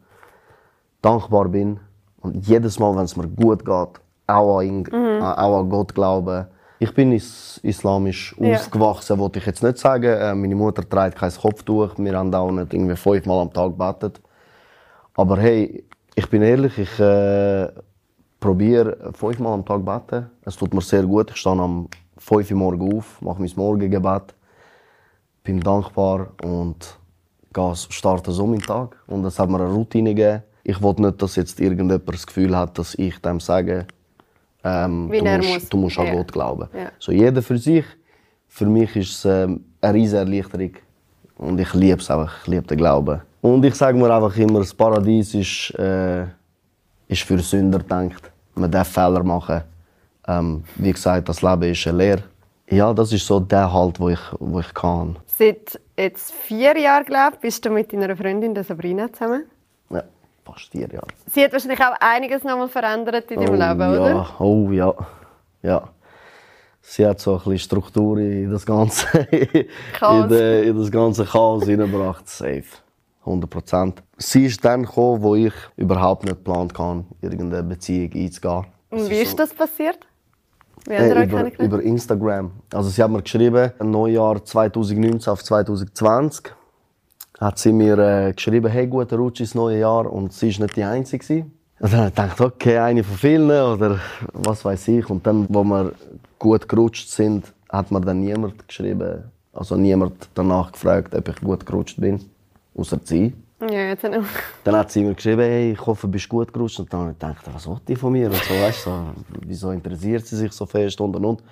dankbar 1.01 1.49
bin 1.49 1.81
und 2.21 2.47
jedes 2.47 2.79
Mal, 2.79 2.95
wenn 2.95 3.05
es 3.05 3.17
mir 3.17 3.27
gut 3.27 3.65
geht, 3.65 4.03
auch 4.33 4.59
an, 4.59 4.83
mhm. 4.91 5.23
auch 5.23 5.61
an 5.61 5.69
Gott 5.69 5.95
glauben. 5.95 6.47
Ich 6.79 6.93
bin 6.95 7.13
is 7.13 7.61
islamisch 7.63 8.35
ja. 8.41 8.57
aufgewachsen, 8.57 9.19
wollte 9.19 9.39
ich 9.39 9.47
jetzt 9.47 9.63
nicht 9.63 9.79
sagen. 9.79 10.05
Äh, 10.13 10.35
meine 10.35 10.55
Mutter 10.55 10.89
trägt 10.89 11.17
kein 11.17 11.33
Kopftuch. 11.33 11.91
Wir 11.97 12.19
haben 12.19 12.35
auch 12.35 12.51
nicht 12.51 12.75
irgendwie 12.75 12.97
fünfmal 12.97 13.41
am 13.41 13.53
Tag 13.53 13.79
gebetet. 13.79 14.21
Aber 15.15 15.39
hey, 15.39 15.85
ich 16.15 16.29
bin 16.29 16.43
ehrlich, 16.43 16.77
ich 16.79 16.99
äh, 16.99 17.69
probiere 18.41 19.13
fünfmal 19.13 19.55
am 19.55 19.65
Tag 19.65 19.85
beten. 19.85 20.31
Es 20.45 20.57
tut 20.57 20.75
mir 20.75 20.81
sehr 20.81 21.05
gut. 21.05 21.31
Ich 21.31 21.37
stehe 21.37 21.57
am 21.57 21.89
5 22.19 22.51
Uhr 22.51 22.57
morgens 22.57 22.95
auf, 22.95 23.23
mache 23.23 23.41
mein 23.41 23.53
Morgengebet, 23.57 24.35
bin 25.45 25.61
dankbar 25.61 26.29
und 26.43 26.99
starte 27.91 28.33
so 28.33 28.47
meinen 28.47 28.63
Tag. 28.63 28.97
Und 29.07 29.23
das 29.23 29.39
hat 29.39 29.49
mir 29.49 29.61
eine 29.61 29.73
Routine 29.73 30.15
gegeben. 30.15 30.43
Ich 30.65 30.81
wollte 30.81 31.03
nicht, 31.03 31.21
dass 31.21 31.37
jetzt 31.37 31.61
irgendjemand 31.61 32.09
das 32.09 32.27
Gefühl 32.27 32.57
hat, 32.57 32.79
dass 32.79 32.95
ich 32.95 33.19
dem 33.21 33.41
sage, 33.41 33.87
ähm, 34.65 35.11
du, 35.11 35.25
musst, 35.25 35.49
muss. 35.49 35.69
du 35.69 35.77
musst 35.77 35.99
an 35.99 36.07
ja. 36.07 36.15
Gott 36.15 36.33
glauben. 36.33 36.69
Ja. 36.75 36.93
So 36.99 37.13
jeder 37.13 37.43
für 37.43 37.59
sich. 37.59 37.85
Für 38.49 38.67
mich 38.67 38.95
ist 38.97 39.11
es 39.11 39.25
ähm, 39.25 39.65
eine 39.81 39.95
riesige 39.95 40.19
Erleichterung. 40.19 40.73
Und 41.39 41.59
ich 41.59 41.73
liebe 41.75 42.01
es 42.01 42.11
einfach. 42.11 42.43
Ich 42.43 42.49
liebe 42.49 42.67
den 42.67 42.79
Glauben. 42.79 43.21
Und 43.41 43.65
ich 43.65 43.75
sage 43.75 43.99
mir 43.99 44.15
einfach 44.15 44.37
immer, 44.37 44.61
das 44.61 44.73
Paradies 44.73 45.35
ist, 45.35 45.75
äh, 45.79 46.25
ist 47.09 47.23
für 47.23 47.39
Sünder 47.39 47.79
gedacht. 47.79 48.31
Man 48.55 48.71
darf 48.71 48.89
Fehler 48.89 49.25
machen. 49.25 49.63
Ähm, 50.29 50.63
wie 50.77 50.93
gesagt, 50.93 51.29
das 51.29 51.43
Leben 51.43 51.63
ist 51.65 51.87
eine 51.89 51.99
Lehre. 51.99 52.23
Ja, 52.71 52.93
das 52.95 53.13
ist 53.13 53.27
so 53.27 53.41
der 53.41 53.73
Halt, 53.73 53.99
wo 53.99 54.09
ich, 54.09 54.21
wo 54.39 54.61
ich 54.61 54.73
kann. 54.73 55.19
Seit 55.27 55.81
jetzt 55.99 56.33
vier 56.33 56.79
Jahren, 56.79 57.05
glaube 57.05 57.37
bist 57.41 57.65
du 57.65 57.71
mit 57.71 57.93
deiner 57.93 58.17
Freundin 58.17 58.55
Sabrina 58.63 59.13
zusammen? 59.13 59.45
Ja, 59.91 60.05
fast 60.45 60.71
vier 60.71 60.89
Jahre. 60.89 61.07
Sie 61.27 61.45
hat 61.45 61.53
wahrscheinlich 61.53 61.81
auch 61.81 61.95
einiges 62.01 62.43
nochmal 62.45 62.69
verändert 62.69 63.31
in 63.31 63.41
deinem 63.41 63.55
oh, 63.55 63.69
Leben, 63.69 63.81
ja. 63.81 64.01
oder? 64.01 64.41
Oh 64.41 64.71
ja, 64.71 64.95
ja. 65.63 65.89
Sie 66.85 67.07
hat 67.07 67.21
so 67.21 67.35
ein 67.35 67.39
bisschen 67.39 67.59
Struktur 67.59 68.19
in 68.19 68.51
das 68.51 68.67
ganze, 68.67 69.07
in, 69.31 70.29
de, 70.29 70.69
in 70.69 70.77
das 70.77 70.91
ganze 70.91 71.25
Chaos 71.25 71.65
hineingebracht. 71.65 72.29
Safe. 72.29 72.65
100 73.21 73.49
Prozent. 73.49 74.03
Sie 74.17 74.47
ist 74.47 74.65
dann 74.65 74.83
gekommen, 74.83 75.23
wo 75.23 75.37
ich 75.37 75.53
überhaupt 75.77 76.25
nicht 76.25 76.37
geplant 76.39 76.77
hatte, 76.77 77.05
irgendeine 77.21 77.63
Beziehung 77.63 78.11
einzugehen. 78.13 78.67
Und 78.91 79.09
wie 79.09 79.21
ist 79.21 79.39
das 79.39 79.55
passiert? 79.55 80.01
Wie 80.87 80.95
äh, 80.95 81.25
über, 81.25 81.59
über 81.61 81.81
Instagram. 81.83 82.51
Also 82.73 82.91
sie 82.91 83.01
hat 83.01 83.11
mir 83.11 83.23
geschrieben, 83.23 83.71
Neujahr 83.81 84.45
2019 84.45 85.33
auf 85.33 85.45
2020 85.45 86.53
hat 87.43 87.59
sie 87.59 87.73
mir 87.73 87.99
äh, 87.99 88.33
geschrieben, 88.33 88.71
hey, 88.71 88.87
guter 88.87 89.17
Rutsch 89.17 89.41
ins 89.41 89.55
neue 89.55 89.81
Jahr. 89.81 90.11
Und 90.11 90.33
sie 90.33 90.55
war 90.55 90.65
nicht 90.65 90.77
die 90.77 90.85
Einzige. 90.85 91.47
Und 91.81 91.93
dann 91.93 92.01
habe 92.01 92.09
ich 92.09 92.15
gedacht, 92.15 92.41
okay, 92.41 92.79
eine 92.79 93.03
von 93.03 93.17
vielen 93.17 93.51
oder 93.51 93.99
was 94.33 94.65
weiß 94.65 94.89
ich. 94.89 95.11
Und 95.11 95.27
dann, 95.27 95.47
wo 95.49 95.65
wir 95.65 95.93
gut 96.39 96.69
gerutscht 96.69 97.09
sind, 97.09 97.53
hat 97.69 97.91
mir 97.91 98.01
dann 98.01 98.21
niemand 98.21 98.67
geschrieben, 98.69 99.25
also 99.53 99.77
niemand 99.77 100.29
danach 100.35 100.71
gefragt, 100.71 101.15
ob 101.15 101.29
ich 101.29 101.37
gut 101.41 101.67
gerutscht 101.67 102.01
bin, 102.01 102.21
außer 102.77 103.01
sie. 103.03 103.33
Ja, 103.61 103.89
jetzt 103.89 104.05
auch. 104.05 104.23
Dann 104.65 104.77
hat 104.77 104.93
sie 104.93 105.03
mir 105.03 105.15
geschrieben, 105.15 105.43
hey, 105.43 105.73
ich 105.73 105.87
hoffe, 105.87 106.07
du 106.07 106.13
bist 106.13 106.29
gut 106.29 106.53
gerutscht. 106.53 106.79
Und 106.79 106.93
dann 106.93 107.01
habe 107.01 107.11
ich 107.13 107.19
gedacht, 107.19 107.51
was 107.53 107.67
will 107.67 107.81
die 107.89 107.97
von 107.97 108.13
mir? 108.13 108.27
Und 108.27 108.37
so, 108.37 108.55
weißt, 108.55 108.83
so, 108.85 109.01
wieso 109.45 109.71
interessiert 109.73 110.27
sie 110.27 110.37
sich 110.37 110.53
so 110.53 110.67
fest 110.67 111.01
und 111.01 111.17
und 111.17 111.25
und. 111.25 111.43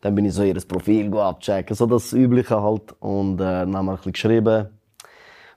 Dann 0.00 0.14
bin 0.14 0.24
ich 0.24 0.34
so 0.34 0.42
ihr 0.42 0.54
Profil 0.54 1.14
abchecken, 1.18 1.74
so 1.74 1.86
das 1.86 2.12
Übliche 2.12 2.62
halt. 2.62 2.94
Und 3.00 3.34
äh, 3.40 3.44
dann 3.44 3.76
haben 3.76 3.86
wir 3.86 3.92
ein 3.92 3.96
bisschen 3.96 4.12
geschrieben. 4.12 4.68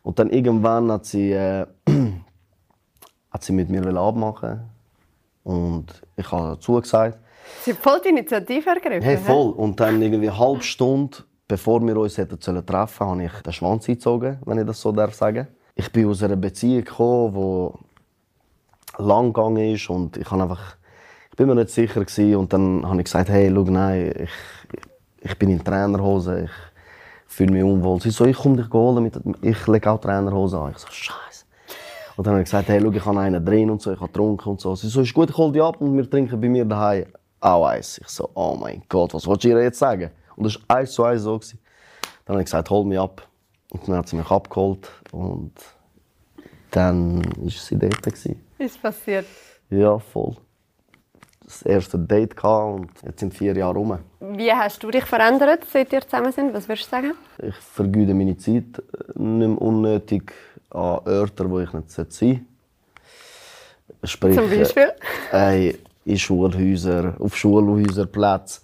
Und 0.03 0.19
dann 0.19 0.29
irgendwann 0.29 0.91
hat 0.91 1.05
sie, 1.05 1.31
äh, 1.31 1.65
hat 3.31 3.43
sie 3.43 3.53
mit 3.53 3.69
mir 3.69 3.85
abmachen 3.95 4.61
Und 5.43 5.87
ich 6.15 6.31
habe 6.31 6.59
zugesagt. 6.59 7.17
Sie 7.63 7.73
hat 7.73 7.79
voll 7.79 8.01
die 8.03 8.09
Initiative 8.09 8.69
ergriffen. 8.69 9.01
Hey, 9.01 9.17
voll. 9.17 9.51
Und 9.51 9.79
dann 9.79 10.01
irgendwie 10.01 10.29
eine 10.29 10.37
halbe 10.37 10.63
Stunde, 10.63 11.17
bevor 11.47 11.81
wir 11.81 11.97
uns 11.97 12.17
hätten 12.17 12.39
treffen 12.39 12.65
sollen, 12.65 13.09
habe 13.09 13.23
ich 13.23 13.41
den 13.41 13.53
Schwanz 13.53 13.89
eingezogen, 13.89 14.37
wenn 14.45 14.59
ich 14.59 14.65
das 14.65 14.81
so 14.81 14.91
darf 14.91 15.13
sagen 15.13 15.47
ich 15.79 15.91
bin 15.93 16.09
aus 16.09 16.21
einer 16.21 16.35
Beziehung 16.35 16.83
gekommen, 16.83 17.33
die 18.97 19.03
lang 19.03 19.31
gegangen 19.31 19.73
ist 19.73 19.89
und 19.89 20.17
ich 20.17 20.29
habe 20.29 20.43
einfach, 20.43 20.75
ich 21.31 21.37
bin 21.37 21.47
mir 21.47 21.55
nicht 21.55 21.69
sicher 21.69 22.03
gewesen. 22.03 22.35
und 22.35 22.51
dann 22.51 22.85
habe 22.85 22.97
ich 22.97 23.05
gesagt, 23.05 23.29
hey, 23.29 23.49
schau, 23.53 23.63
nein, 23.63 24.13
ich, 24.23 24.29
ich 25.21 25.39
bin 25.39 25.49
in 25.49 25.63
Trainerhose, 25.63 26.43
ich 26.43 26.68
fühle 27.29 27.53
mich 27.53 27.63
unwohl. 27.63 28.01
Sie 28.01 28.09
so, 28.09 28.25
ich 28.25 28.35
komme 28.35 28.57
dich 28.57 28.69
holen, 28.71 29.03
mit, 29.03 29.19
ich 29.41 29.67
lege 29.67 29.91
auch 29.91 30.01
Trainerhose 30.01 30.59
an. 30.59 30.71
Ich 30.71 30.79
so, 30.79 30.87
Scheiße. 30.89 31.45
Und 32.17 32.25
dann 32.25 32.33
habe 32.33 32.41
ich 32.41 32.47
gesagt, 32.47 32.67
hey, 32.67 32.81
schau, 32.81 32.91
ich 32.91 33.05
habe 33.05 33.19
einen 33.19 33.45
drin 33.45 33.69
und 33.69 33.81
so, 33.81 33.93
ich 33.93 33.99
habe 33.99 34.11
getrunken 34.11 34.49
und 34.49 34.59
so. 34.59 34.75
Sie 34.75 34.89
so, 34.89 35.01
ist 35.01 35.13
gut, 35.13 35.29
ich 35.29 35.37
hole 35.37 35.53
dich 35.53 35.61
ab 35.61 35.79
und 35.79 35.95
wir 35.95 36.09
trinken 36.09 36.41
bei 36.41 36.49
mir 36.49 36.65
daheim 36.65 37.05
auch 37.39 37.67
eins. 37.67 37.99
Ich 37.99 38.09
so, 38.09 38.29
oh 38.33 38.57
mein 38.59 38.81
Gott, 38.89 39.13
was 39.13 39.25
willst 39.25 39.43
du 39.45 39.49
ihr 39.49 39.63
jetzt 39.63 39.79
sagen? 39.79 40.11
Und 40.35 40.45
das 40.45 40.59
war 40.67 40.77
eins 40.77 40.91
zu 40.91 41.03
eins 41.03 41.21
so. 41.21 41.37
Gewesen. 41.37 41.59
Dann 42.25 42.33
habe 42.33 42.41
ich 42.41 42.45
gesagt, 42.45 42.69
hol 42.69 42.83
mich 42.83 42.99
ab. 42.99 43.25
Und 43.69 43.87
dann 43.87 43.97
hat 43.97 44.09
sie 44.09 44.17
mich 44.17 44.29
abgeholt 44.29 44.89
und 45.11 45.53
dann 46.71 47.23
war 47.37 47.49
sie 47.49 47.77
dort. 47.77 48.01
Gewesen. 48.01 48.43
Ist 48.57 48.81
passiert? 48.81 49.25
Ja, 49.69 49.99
voll. 49.99 50.35
Das 51.49 51.63
erste 51.63 51.97
Date 51.97 52.37
gehabt 52.37 52.79
und 52.79 52.91
jetzt 53.03 53.21
sind 53.21 53.33
vier 53.33 53.57
Jahre 53.57 53.73
rum. 53.73 53.97
Wie 54.19 54.51
hast 54.53 54.83
du 54.83 54.91
dich 54.91 55.03
verändert, 55.03 55.65
seit 55.65 55.91
wir 55.91 56.01
zusammen 56.01 56.31
sind? 56.31 56.53
Was 56.53 56.69
würdest 56.69 56.85
du 56.85 56.91
sagen? 56.91 57.13
Ich 57.41 57.55
vergeude 57.55 58.13
meine 58.13 58.37
Zeit 58.37 58.83
nicht 59.15 59.17
mehr 59.17 59.59
unnötig 59.59 60.31
an 60.69 60.99
Orten, 61.05 61.49
wo 61.49 61.59
ich 61.59 61.73
nicht 61.73 61.89
sein 61.89 62.05
sollte. 62.07 62.41
Sprich, 64.03 64.35
Zum 64.35 64.47
Beispiel? 64.47 64.91
Äh, 65.33 65.73
in 66.05 66.19
Schulhäusern, 66.19 67.17
auf 67.17 67.35
Schulhäuserplätzen, 67.35 68.63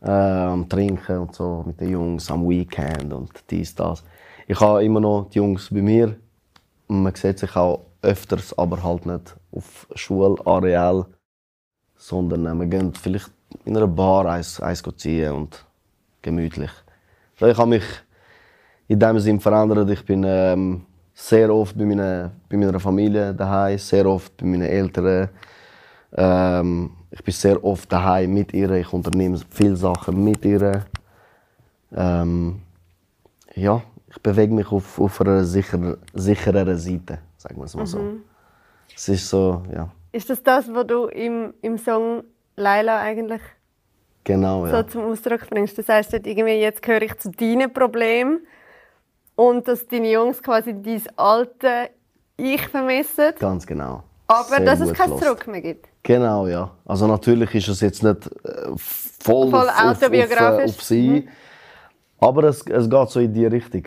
äh, 0.00 0.10
am 0.10 0.68
Trinken 0.68 1.18
und 1.18 1.34
so 1.34 1.64
mit 1.66 1.80
den 1.80 1.90
Jungs 1.90 2.30
am 2.30 2.48
Weekend 2.48 3.12
und 3.12 3.30
dies, 3.50 3.74
das 3.74 4.04
ich 4.46 4.60
habe 4.60 4.84
immer 4.84 5.00
noch 5.00 5.28
die 5.30 5.38
Jungs 5.38 5.68
bei 5.70 5.82
mir. 5.82 6.16
Man 6.86 7.14
sieht 7.14 7.40
sich 7.40 7.54
auch 7.56 7.86
öfters, 8.02 8.56
aber 8.56 8.82
halt 8.82 9.06
nicht 9.06 9.36
auf 9.52 9.88
Schulareal, 9.94 11.06
sondern 12.00 12.46
äh, 12.46 12.54
wir 12.54 12.66
gehen 12.66 12.92
vielleicht 12.94 13.30
in 13.64 13.76
einer 13.76 13.86
Bar 13.86 14.26
eins, 14.26 14.60
eins 14.60 14.82
ziehen 14.96 15.32
und 15.32 15.64
gemütlich. 16.22 16.70
ich 17.40 17.58
habe 17.58 17.68
mich 17.68 17.84
in 18.88 18.98
dem 18.98 19.18
Sinne 19.20 19.40
verändert. 19.40 19.90
Ich 19.90 20.04
bin 20.04 20.24
ähm, 20.26 20.86
sehr 21.14 21.54
oft 21.54 21.76
bei 21.76 21.84
meiner, 21.84 22.32
bei 22.48 22.56
meiner 22.56 22.80
Familie 22.80 23.34
daheim, 23.34 23.78
sehr 23.78 24.06
oft 24.06 24.36
bei 24.38 24.46
meinen 24.46 24.62
Eltern. 24.62 25.28
Ähm, 26.12 26.90
ich 27.10 27.22
bin 27.22 27.34
sehr 27.34 27.62
oft 27.62 27.92
daheim 27.92 28.32
mit 28.32 28.52
ihr. 28.52 28.70
Ich 28.72 28.92
unternehme 28.92 29.38
viele 29.50 29.76
Sachen 29.76 30.24
mit 30.24 30.44
ihr. 30.44 30.84
Ähm, 31.94 32.62
ja, 33.54 33.82
ich 34.08 34.20
bewege 34.22 34.54
mich 34.54 34.72
auf, 34.72 34.98
auf 34.98 35.20
einer 35.20 35.44
sicher, 35.44 35.98
sichereren 36.14 36.78
Seite, 36.78 37.18
sagen 37.36 37.58
wir 37.58 37.64
es 37.64 37.76
mal 37.76 37.86
so. 37.86 37.98
Mhm. 37.98 38.22
Es 38.94 39.08
ist 39.08 39.28
so, 39.28 39.62
ja. 39.72 39.90
Ist 40.12 40.30
das 40.30 40.42
das, 40.42 40.72
was 40.72 40.86
du 40.86 41.06
im, 41.06 41.54
im 41.62 41.78
Song 41.78 42.24
Laila 42.56 43.00
eigentlich 43.00 43.42
genau, 44.24 44.66
so 44.66 44.72
ja. 44.72 44.86
zum 44.86 45.04
Ausdruck 45.04 45.48
bringst? 45.48 45.78
Das 45.78 45.88
heißt, 45.88 46.12
irgendwie 46.14 46.60
jetzt 46.60 46.82
gehöre 46.82 47.02
ich 47.02 47.16
zu 47.18 47.30
deinen 47.30 47.72
Problemen 47.72 48.40
und 49.36 49.68
dass 49.68 49.86
deine 49.86 50.10
Jungs 50.10 50.42
quasi 50.42 50.74
dein 50.74 51.02
alte 51.16 51.90
Ich 52.36 52.66
vermissen. 52.68 53.32
Ganz 53.38 53.66
genau. 53.66 54.02
Aber 54.26 54.44
Sehr 54.44 54.60
dass 54.60 54.80
es 54.80 54.92
keinen 54.92 55.18
Zurück 55.18 55.46
mehr 55.46 55.60
gibt. 55.60 55.88
Genau, 56.02 56.46
ja. 56.46 56.70
Also 56.84 57.06
natürlich 57.06 57.54
ist 57.54 57.68
es 57.68 57.80
jetzt 57.80 58.02
nicht 58.02 58.26
äh, 58.44 58.70
voll, 58.76 59.50
voll 59.50 59.68
auf, 59.68 60.02
autobiografisch. 60.02 60.64
Auf, 60.64 60.70
auf, 60.70 60.78
auf 60.78 60.82
sie, 60.82 61.08
mhm. 61.08 61.28
aber 62.18 62.44
es, 62.44 62.62
es 62.66 62.88
geht 62.88 63.08
so 63.10 63.20
in 63.20 63.32
die 63.32 63.46
Richtung. 63.46 63.84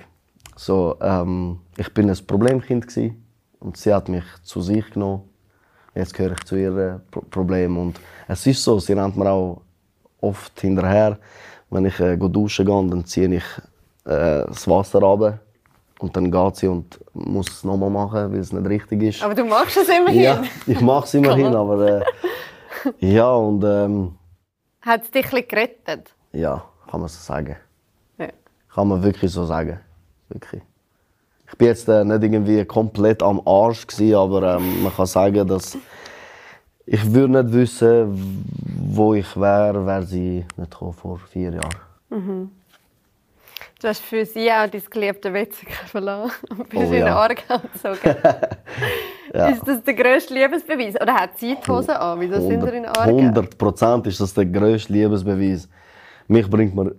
So, 0.56 0.98
ähm, 1.02 1.60
ich 1.78 1.94
bin 1.94 2.10
ein 2.10 2.18
Problemkind 2.28 2.88
gewesen, 2.88 3.26
und 3.60 3.78
sie 3.78 3.94
hat 3.94 4.10
mich 4.10 4.26
zu 4.44 4.62
sich 4.62 4.90
genommen. 4.92 5.24
Jetzt 5.96 6.14
gehöre 6.14 6.34
ich 6.34 6.44
zu 6.46 6.56
ihrem 6.56 7.02
Pro 7.12 7.22
Problem 7.22 7.78
und 7.78 8.00
es 8.28 8.46
ist 8.48 8.64
so, 8.64 8.80
sie 8.80 8.94
rennt 8.94 9.16
mir 9.16 9.30
auch 9.30 9.62
oft 10.22 10.60
hinterher. 10.60 11.18
Wenn 11.70 11.86
ich 11.86 12.00
äh, 12.00 12.18
duschen 12.18 12.66
gehe, 12.66 12.90
dann 12.90 13.06
ziehe 13.06 13.36
ich 13.36 13.44
äh, 14.06 14.46
das 14.48 14.68
Wasser 14.68 15.00
runter 15.00 15.40
und 16.00 16.16
dann 16.16 16.32
geht 16.32 16.56
sie 16.56 16.68
und 16.68 17.00
muss 17.14 17.50
es 17.50 17.64
nochmal 17.64 17.90
machen, 17.90 18.32
weil 18.32 18.40
es 18.40 18.52
nicht 18.52 18.68
richtig 18.68 19.04
ist. 19.04 19.24
Aber 19.24 19.36
du 19.36 19.46
machst 19.46 19.78
es 19.78 19.90
immerhin. 19.90 20.22
Ja, 20.22 20.44
ich 20.68 20.82
mache 20.82 21.06
es 21.06 21.14
immerhin, 21.20 21.56
aber 21.56 22.00
äh, 22.00 22.04
ja 23.00 23.32
und 23.32 23.64
ähm, 23.64 24.16
hat 24.82 25.04
es 25.04 25.12
dich 25.12 25.34
ein 25.34 25.48
gerettet? 25.48 26.14
Ja, 26.34 26.66
kann 26.92 27.00
man 27.00 27.08
so 27.08 27.20
sagen. 27.20 27.56
Ja. 28.18 28.28
Kann 28.74 28.88
man 28.88 29.02
wirklich 29.02 29.32
so 29.32 29.46
sagen. 29.46 29.80
Wirklich. 30.28 30.62
Ich 31.54 31.58
bin 31.60 31.68
jetzt 31.68 31.88
äh, 31.88 32.04
nicht 32.04 32.24
irgendwie 32.24 32.66
komplett 32.66 33.22
am 33.22 33.40
Arsch 33.46 33.86
gewesen, 33.86 34.16
aber 34.16 34.56
ähm, 34.56 34.82
man 34.82 34.92
kann 34.92 35.06
sagen, 35.06 35.48
dass 35.48 35.78
ich 36.88 37.14
würde 37.14 37.44
nicht 37.44 37.54
wissen, 37.54 38.44
wo 38.90 39.14
ich 39.14 39.40
wäre, 39.40 39.86
wäre 39.86 40.02
sie 40.02 40.44
nicht 40.58 40.74
vor 40.74 41.20
vier 41.30 41.52
Jahren. 41.52 41.76
Mhm. 42.10 42.50
Du 43.80 43.88
hast 43.88 44.02
für 44.02 44.26
sie 44.26 44.52
auch 44.52 44.68
dein 44.68 44.82
geliebte 44.90 45.32
Wetzikon 45.32 45.86
verloren 45.86 46.32
und 46.50 46.70
bist 46.70 46.82
Oh, 46.82 46.86
in 46.86 46.92
den 46.92 47.06
ja. 47.06 47.16
Aargau 47.18 47.60
gezogen. 47.72 48.16
Ja. 49.34 49.48
Ist 49.48 49.68
das 49.68 49.82
der 49.82 49.96
grösste 49.96 50.32
Liebesbeweis? 50.36 50.94
Oder 51.02 51.16
hat 51.16 51.40
sie 51.40 51.56
die 51.56 51.72
Hose 51.72 52.00
an? 52.00 52.20
Wieso 52.20 52.40
sind 52.40 52.64
wir 52.64 52.72
in 52.74 52.86
Aargau? 52.86 53.18
100 53.18 53.58
Prozent 53.58 54.06
ist 54.06 54.20
das 54.20 54.32
der 54.32 54.46
grösste 54.46 54.94
Liebesbeweis. 54.94 55.68
Mich 56.28 56.48
bringt 56.48 56.76
man 56.76 56.94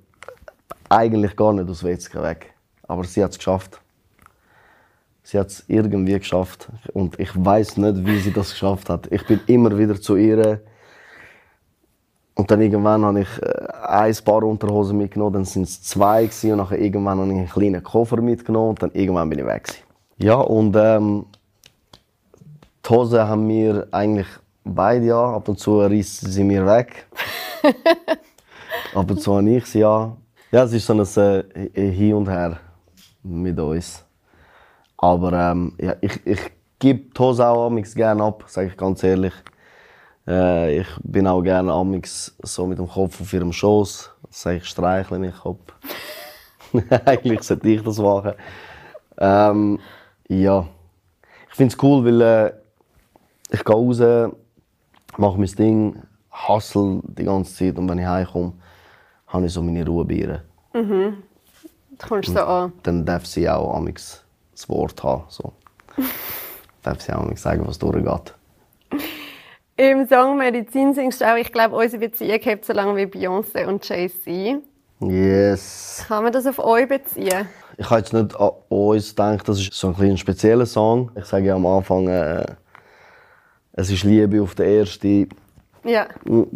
eigentlich 0.88 1.37
gar 1.37 1.53
nicht 1.53 1.71
aus 1.71 1.85
Wetzikon 1.85 2.25
weg. 2.25 2.53
Aber 2.88 3.05
sie 3.05 3.23
hat 3.23 3.31
es 3.31 3.38
geschafft. 3.38 3.81
Sie 5.26 5.38
hat 5.38 5.48
es 5.48 5.64
irgendwie 5.68 6.18
geschafft. 6.18 6.68
Und 6.92 7.18
ich 7.18 7.30
weiß 7.34 7.78
nicht, 7.78 8.06
wie 8.06 8.18
sie 8.18 8.32
das 8.32 8.50
geschafft 8.50 8.90
hat. 8.90 9.10
Ich 9.10 9.26
bin 9.26 9.40
immer 9.46 9.76
wieder 9.76 9.98
zu 10.00 10.16
ihr. 10.16 10.60
Und 12.34 12.50
dann 12.50 12.60
irgendwann 12.60 13.04
habe 13.04 13.20
ich 13.22 13.42
äh, 13.42 13.66
ein 13.87 14.14
Paar 14.24 14.42
Unterhosen 14.42 14.98
mitgenommen, 14.98 15.32
dann 15.32 15.44
sind 15.44 15.62
es 15.62 15.82
zwei 15.82 16.24
gewesen, 16.24 16.52
und 16.52 16.58
nachher 16.58 16.78
irgendwann 16.78 17.20
habe 17.20 17.30
ich 17.30 17.38
einen 17.38 17.48
kleinen 17.48 17.82
Koffer 17.82 18.20
mitgenommen 18.20 18.70
und 18.70 18.82
dann 18.82 18.90
irgendwann 18.92 19.30
bin 19.30 19.38
ich 19.38 19.46
weg. 19.46 19.64
Gewesen. 19.64 19.82
Ja, 20.18 20.34
und 20.34 20.76
ähm, 20.76 21.26
die 22.84 22.90
Hosen 22.90 23.20
haben 23.20 23.48
wir 23.48 23.87
eigentlich 23.92 24.26
beide 24.64 25.06
ja. 25.06 25.37
Ab 25.37 25.48
und 25.48 25.58
zu 25.58 25.80
reissen 25.80 26.30
sie 26.30 26.44
mir 26.44 26.66
weg. 26.66 27.06
Ab 28.94 29.10
und 29.10 29.22
zu 29.22 29.37
habe 29.37 29.48
ich 29.48 29.64
sie 29.66 29.78
ja. 29.78 30.16
Ja, 30.50 30.64
es 30.64 30.72
ist 30.72 30.87
so 30.87 30.92
ein 30.92 31.44
äh, 31.74 31.90
Hin 31.92 32.14
und 32.14 32.28
Her 32.28 32.58
mit 33.22 33.58
uns. 33.58 34.04
Aber 35.05 35.35
ähm, 35.35 35.75
ja, 35.79 35.97
ich, 36.01 36.27
ich 36.27 36.40
gebe 36.79 37.11
die 37.14 37.19
Hose 37.19 37.47
auch 37.47 37.67
amigs 37.67 37.95
gerne 37.95 38.25
ab, 38.25 38.45
sage 38.47 38.69
ich 38.69 38.77
ganz 38.79 39.03
ehrlich. 39.03 39.35
Äh, 40.27 40.81
ich 40.81 40.87
bin 41.03 41.27
auch 41.27 41.43
gerne 41.43 41.71
amigs 41.71 42.35
so 42.43 42.67
mit 42.67 42.79
dem 42.79 42.88
Kopf 42.88 43.21
auf 43.21 43.31
ihrem 43.31 43.53
Schoß. 43.53 44.11
Sage 44.31 44.57
ich, 44.57 44.64
streichle 44.64 45.19
mich 45.19 45.35
ab. 45.45 45.75
Eigentlich 47.05 47.43
sollte 47.43 47.69
ich 47.69 47.83
das 47.83 47.99
machen. 47.99 48.33
Ähm, 49.19 49.79
ja, 50.29 50.67
ich 51.51 51.55
finde 51.55 51.75
es 51.75 51.83
cool, 51.83 52.03
weil 52.07 52.21
äh, 52.23 52.53
ich 53.51 53.62
gehe 53.62 53.77
raus, 53.77 53.99
mache 55.19 55.38
mein 55.38 55.55
Ding, 55.59 56.03
hustle 56.49 57.03
die 57.05 57.25
ganze 57.25 57.55
Zeit 57.55 57.77
und 57.77 57.90
wenn 57.90 57.99
ich 57.99 58.07
heimkomme, 58.07 58.55
habe 59.27 59.45
ich 59.45 59.53
so 59.53 59.61
meine 59.61 59.87
Ruhe 59.87 60.07
bei 60.07 60.14
ihr. 60.14 60.43
Du 60.73 62.09
kommst 62.09 62.33
so 62.33 62.40
an. 62.40 62.73
Dann 62.83 63.05
darf 63.05 63.27
sie 63.27 63.47
auch 63.51 63.77
amigs 63.77 64.23
das 64.55 64.69
Wort 64.69 65.03
haben. 65.03 65.25
So. 65.29 65.53
darf 66.83 67.01
sie 67.01 67.12
auch 67.12 67.23
amigs 67.23 67.43
sagen, 67.43 67.67
was 67.67 67.79
durchgeht. 67.79 68.35
Im 69.77 70.07
Song 70.07 70.38
Medizin 70.38 70.95
singst 70.95 71.21
du 71.21 71.25
auch, 71.25 71.37
ich 71.37 71.53
glaube, 71.53 71.75
unsere 71.75 72.01
Beziehung 72.01 72.38
hebt 72.40 72.64
so 72.64 72.73
lange 72.73 72.97
wie 72.97 73.07
Beyoncé 73.07 73.67
und 73.67 73.87
Jay-Z. 73.88 74.62
Yes. 75.01 76.05
Kann 76.07 76.23
man 76.23 76.33
das 76.33 76.47
auf 76.47 76.61
euch 76.61 76.88
beziehen? 76.88 77.49
Ich 77.77 77.90
habe 77.90 77.99
jetzt 78.01 78.12
nicht 78.12 78.37
an 78.37 78.51
uns 78.69 79.11
gedacht, 79.11 79.49
das 79.49 79.59
ist 79.59 79.75
so 79.75 79.88
ein, 79.88 80.01
ein 80.01 80.17
spezieller 80.17 80.67
Song. 80.67 81.11
Ich 81.17 81.25
sage 81.25 81.47
ja 81.47 81.57
am 81.57 81.67
Anfang, 81.67 82.07
äh, 82.07 82.45
es 83.73 83.90
ist 83.90 84.05
Liebe 84.05 84.40
auf 84.40 84.55
der 84.55 84.67
ersten. 84.67 85.29
Ja. 85.83 86.07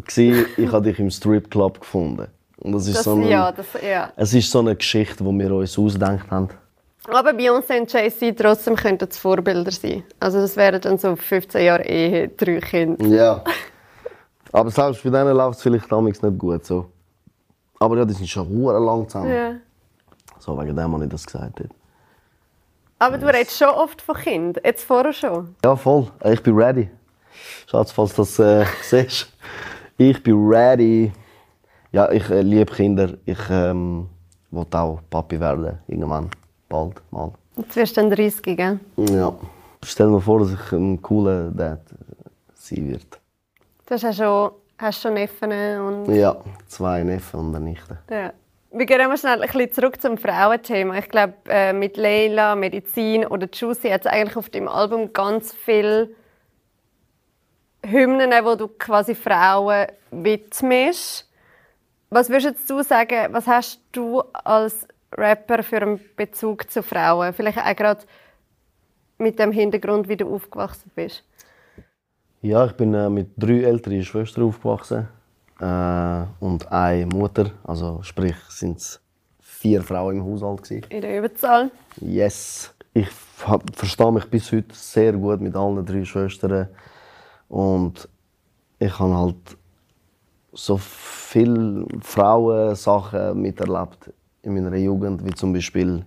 Gsi, 0.06 0.46
ich 0.56 0.70
habe 0.70 0.84
dich 0.84 1.00
im 1.00 1.10
Stripclub 1.10 1.80
gefunden. 1.80 2.28
Und 2.58 2.72
das 2.72 2.86
ist 2.86 2.98
Das, 2.98 3.04
so 3.04 3.14
eine, 3.14 3.28
ja, 3.28 3.50
das, 3.50 3.66
ja. 3.82 4.12
Es 4.16 4.32
ist 4.32 4.50
so 4.50 4.60
eine 4.60 4.76
Geschichte, 4.76 5.24
die 5.24 5.38
wir 5.38 5.52
uns 5.52 5.76
ausgedacht 5.76 6.30
haben. 6.30 6.48
Aber 7.10 7.30
Beyoncé 7.30 7.80
und 7.80 7.92
Jay-Z 7.92 8.38
trotzdem 8.38 8.76
könnten 8.76 9.10
Vorbilder 9.10 9.70
sein. 9.70 10.04
Also 10.20 10.40
das 10.40 10.56
wären 10.56 10.80
dann 10.80 10.98
so 10.98 11.16
15 11.16 11.64
Jahre 11.64 11.84
Ehe, 11.84 12.28
drei 12.28 12.60
Kinder. 12.60 13.04
Ja. 13.06 13.42
Aber 14.52 14.70
selbst 14.70 15.02
bei 15.02 15.10
denen 15.10 15.36
läuft 15.36 15.56
es 15.58 15.62
vielleicht 15.62 15.90
damals 15.90 16.20
nicht 16.22 16.38
gut. 16.38 16.64
So. 16.64 16.86
Aber 17.78 17.96
ja, 17.96 18.04
die 18.04 18.14
sind 18.14 18.28
schon 18.28 18.48
hure 18.48 18.78
lang 18.78 19.08
zusammen. 19.08 19.30
Ja. 19.32 19.54
So, 20.38 20.58
wegen 20.58 20.76
dem 20.76 20.92
habe 20.92 21.04
ich 21.04 21.10
das 21.10 21.24
gesagt. 21.26 21.60
dort. 21.60 21.70
Aber 22.98 23.16
du 23.16 23.26
redest 23.26 23.56
schon 23.56 23.68
oft 23.68 24.02
von 24.02 24.16
Kind. 24.16 24.60
Jetzt 24.64 24.84
vorher 24.84 25.12
schon. 25.12 25.54
Ja, 25.64 25.76
voll. 25.76 26.08
Äh, 26.20 26.34
Ich 26.34 26.42
bin 26.42 26.56
ready. 26.56 26.90
Schatz, 27.66 27.92
falls 27.92 28.14
du 28.14 28.22
das 28.22 28.38
äh, 28.38 28.64
siehst. 28.82 29.32
Ich 29.96 30.22
bin 30.22 30.48
ready. 30.48 31.12
Ja, 31.92 32.10
ich 32.10 32.28
äh, 32.28 32.42
liebe 32.42 32.72
Kinder. 32.72 33.14
Ich 33.24 33.38
ähm, 33.50 34.08
will 34.50 34.66
auch 34.72 35.00
Papi 35.08 35.38
werden. 35.38 35.78
Irgendwann. 35.86 36.30
Bald 36.68 37.00
mal. 37.10 37.32
Jetzt 37.56 37.76
wirst 37.76 37.96
du 37.96 38.02
dann 38.02 38.10
30, 38.10 38.56
gell? 38.56 38.80
Ja. 38.96 39.34
Stell 39.84 40.10
dir 40.10 40.20
vor, 40.20 40.40
dass 40.40 40.52
ich 40.52 40.72
ein 40.72 41.00
cooler 41.00 41.50
Dad 41.50 41.80
sein 42.54 42.90
wird. 42.90 43.20
Du 43.86 43.94
hast 43.94 44.02
ja 44.02 44.12
schon, 44.12 44.50
hast 44.78 45.02
schon 45.02 45.14
Neffen 45.14 45.50
und... 45.80 46.14
Ja, 46.14 46.36
zwei 46.66 47.02
Neffen 47.02 47.40
und 47.40 47.54
eine 47.54 47.64
Nichte. 47.64 47.98
Ja. 48.10 48.32
Wir 48.70 48.84
gehen 48.84 48.98
mal 49.08 49.16
schnell 49.16 49.40
ein 49.40 49.48
bisschen 49.48 49.72
zurück 49.72 50.00
zum 50.00 50.18
Frauenthema. 50.18 50.98
Ich 50.98 51.08
glaube, 51.08 51.34
äh, 51.48 51.72
mit 51.72 51.96
Leila, 51.96 52.54
Medizin 52.54 53.24
oder 53.24 53.48
Juicy 53.50 53.88
hat 53.88 54.02
es 54.02 54.06
eigentlich 54.06 54.36
auf 54.36 54.50
dem 54.50 54.68
Album 54.68 55.14
ganz 55.14 55.54
viele 55.54 56.10
Hymnen, 57.82 58.30
wo 58.44 58.56
du 58.56 58.68
quasi 58.68 59.14
Frauen 59.14 59.86
widmest. 60.10 61.30
Was 62.10 62.28
würdest 62.28 62.68
du 62.68 62.82
sagen, 62.82 63.32
was 63.32 63.46
hast 63.46 63.80
du 63.92 64.22
als 64.32 64.86
Rapper 65.16 65.62
für 65.62 65.82
einen 65.82 66.00
Bezug 66.16 66.70
zu 66.70 66.82
Frauen? 66.82 67.32
Vielleicht 67.32 67.58
auch 67.58 67.76
gerade 67.76 68.02
mit 69.18 69.38
dem 69.38 69.52
Hintergrund, 69.52 70.08
wie 70.08 70.16
du 70.16 70.32
aufgewachsen 70.32 70.90
bist. 70.94 71.24
Ja, 72.40 72.66
ich 72.66 72.72
bin 72.72 72.94
äh, 72.94 73.10
mit 73.10 73.30
drei 73.36 73.62
älteren 73.62 74.02
Schwestern 74.04 74.44
aufgewachsen 74.44 75.08
äh, 75.60 76.24
und 76.40 76.70
eine 76.70 77.06
Mutter. 77.06 77.50
Also 77.64 78.00
sprich, 78.02 78.36
sind 78.48 78.78
es 78.78 79.00
vier 79.40 79.82
Frauen 79.82 80.18
im 80.18 80.24
Haushalt 80.24 80.62
gewesen. 80.62 80.86
In 80.90 81.00
der 81.00 81.18
Überzahl. 81.18 81.70
Yes. 82.00 82.72
Ich 82.94 83.08
verstehe 83.72 84.12
mich 84.12 84.24
bis 84.26 84.52
heute 84.52 84.74
sehr 84.74 85.12
gut 85.12 85.40
mit 85.40 85.54
allen 85.56 85.84
drei 85.84 86.04
Schwestern 86.04 86.68
und 87.48 88.08
ich 88.78 88.98
habe 88.98 89.16
halt 89.16 89.56
so 90.52 90.76
viele 90.78 91.86
Frauensachen 92.00 93.40
miterlebt 93.40 94.12
in 94.42 94.54
meiner 94.54 94.76
Jugend, 94.76 95.24
wie 95.24 95.34
zum 95.34 95.52
Beispiel 95.52 96.04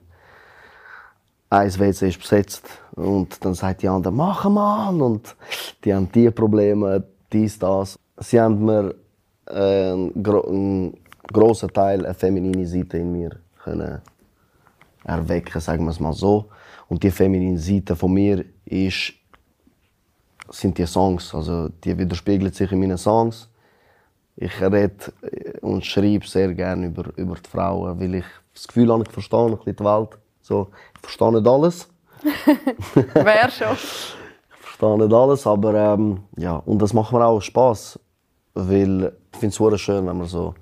ein 1.50 1.80
WC 1.80 2.08
ist 2.08 2.20
besetzt 2.20 2.64
und 2.96 3.44
dann 3.44 3.54
sagt 3.54 3.82
die 3.82 3.90
andere, 3.90 4.14
mach 4.14 4.50
mal 4.50 5.02
und 5.02 5.36
die 5.84 5.94
haben 5.94 6.10
die 6.12 6.32
Probleme, 6.32 7.04
dies, 7.32 7.60
das. 7.60 8.00
Sie 8.18 8.40
haben 8.40 8.64
mir 8.64 8.96
äh, 9.50 9.92
einen, 9.92 10.24
gro 10.24 10.42
einen 10.48 10.98
grossen 11.32 11.70
Teil, 11.74 12.06
eine 12.06 12.14
feminine 12.14 12.66
Seite 12.66 12.98
in 12.98 13.12
mir 13.12 13.32
können 13.64 14.02
erwecken, 15.04 15.60
sagen 15.60 15.84
wir 15.86 15.92
es 15.92 16.00
mal 16.00 16.14
so. 16.14 16.50
Und 16.88 17.04
die 17.04 17.12
feminine 17.12 17.58
Seite 17.58 17.96
von 17.96 18.14
mir 18.14 18.46
ist, 18.66 19.14
sind 20.50 20.78
die 20.78 20.86
Songs, 20.86 21.34
also 21.34 21.70
die 21.70 21.98
widerspiegelt 21.98 22.56
sich 22.56 22.72
in 22.72 22.80
meinen 22.80 22.98
Songs. 22.98 23.50
Ich 24.44 24.60
rede 24.60 24.90
und 25.62 25.86
schreibe 25.86 26.26
sehr 26.26 26.52
gerne 26.56 26.88
über, 26.88 27.16
über 27.16 27.36
die 27.36 27.48
Frauen, 27.48 28.00
weil 28.00 28.16
ich 28.16 28.26
das 28.56 28.68
Gefühl 28.68 28.92
habe, 28.92 29.04
ich 29.04 29.12
verstehe 29.12 29.46
ein 29.46 29.56
bisschen 29.56 29.76
die 29.76 29.84
Welt. 29.84 30.18
So, 30.42 30.70
ich 30.96 31.02
verstehe 31.02 31.32
nicht 31.32 31.48
alles, 31.48 31.88
Wer 33.14 33.52
schon? 33.52 33.74
ich 33.74 34.58
verstehe 34.60 34.98
nicht 34.98 35.14
alles, 35.14 35.46
aber 35.46 35.76
ähm, 35.76 36.24
ja, 36.38 36.56
und 36.56 36.82
das 36.82 36.92
macht 36.92 37.14
mir 37.14 37.24
auch 37.24 37.40
Spaß, 37.40 38.00
weil 38.56 39.14
ich 39.32 39.40
finde 39.40 39.76
es 39.76 39.82
schön, 39.82 40.08
wenn 40.08 40.18
man 40.18 40.26
so 40.28 40.56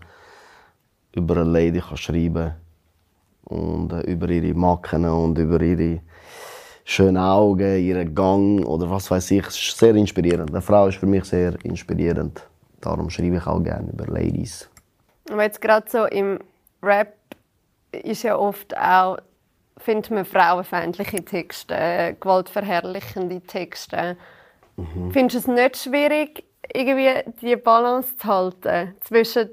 über 1.13 1.38
eine 1.38 1.50
Lady 1.50 1.80
kann 1.80 1.96
schreiben 1.96 2.56
und 3.46 3.94
äh, 3.94 4.02
über 4.02 4.30
ihre 4.30 4.54
Macken 4.54 5.06
und 5.06 5.38
über 5.38 5.62
ihre 5.62 6.02
schönen 6.84 7.15
Augen, 7.15 7.80
ihren 7.80 8.13
Gang 8.13 8.65
oder 8.65 8.89
was 8.89 9.10
weiß 9.10 9.32
ich. 9.32 9.48
Es 9.48 9.56
ist 9.56 9.78
sehr 9.78 9.96
inspirierend. 9.96 10.50
Eine 10.50 10.62
Frau 10.62 10.88
ist 10.88 10.98
für 10.98 11.08
mich 11.08 11.24
sehr 11.24 11.54
inspirierend. 11.63 12.48
Darum 12.82 13.10
schreibe 13.10 13.38
ich 13.38 13.48
auch 13.48 13.62
gerne 13.62 13.92
über 13.92 14.06
Ladies. 14.08 14.70
Aber 15.30 15.44
jetzt 15.44 15.62
gerade 15.62 15.89
so 15.89 16.06
im 16.06 16.39
Rap 16.82 17.13
ist 17.92 18.24
ja 18.24 18.38
oft 18.38 18.76
auch, 18.78 19.18
findet 19.78 20.12
man 20.12 20.26
frauenfeindliche 20.26 21.24
Texte, 21.24 21.74
äh, 21.76 22.13
gewaltverherrlichende 22.20 23.42
Texte. 23.42 24.18
Findest 25.12 25.48
du 25.48 25.52
es 25.52 25.56
nicht 25.56 25.78
schwierig, 25.78 26.44
irgendwie 26.74 27.12
die 27.42 27.56
Balance 27.56 28.15
zu 28.18 28.28
halten 28.28 28.96
zwischen 29.02 29.50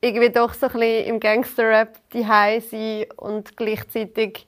irgendwie 0.00 0.30
doch 0.30 0.54
so 0.54 0.66
ein 0.66 0.72
bisschen 0.72 1.04
im 1.06 1.20
Gangster-Rap 1.20 1.96
die 2.12 2.22
sein 2.22 3.06
und 3.16 3.56
gleichzeitig 3.56 4.46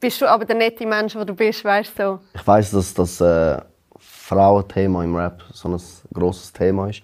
bist 0.00 0.20
du 0.20 0.26
aber 0.26 0.44
der 0.44 0.56
nette 0.56 0.86
Mensch, 0.86 1.14
der 1.14 1.24
du 1.24 1.34
bist, 1.34 1.64
weißt 1.64 1.98
du? 1.98 2.02
So. 2.02 2.20
Ich 2.34 2.46
weiß, 2.46 2.72
dass 2.72 2.94
das 2.94 3.20
äh, 3.20 3.60
Frauenthema 4.26 5.04
im 5.04 5.14
Rap 5.14 5.44
so 5.52 5.68
ein 5.68 5.80
grosses 6.12 6.52
Thema 6.52 6.88
ist. 6.88 7.02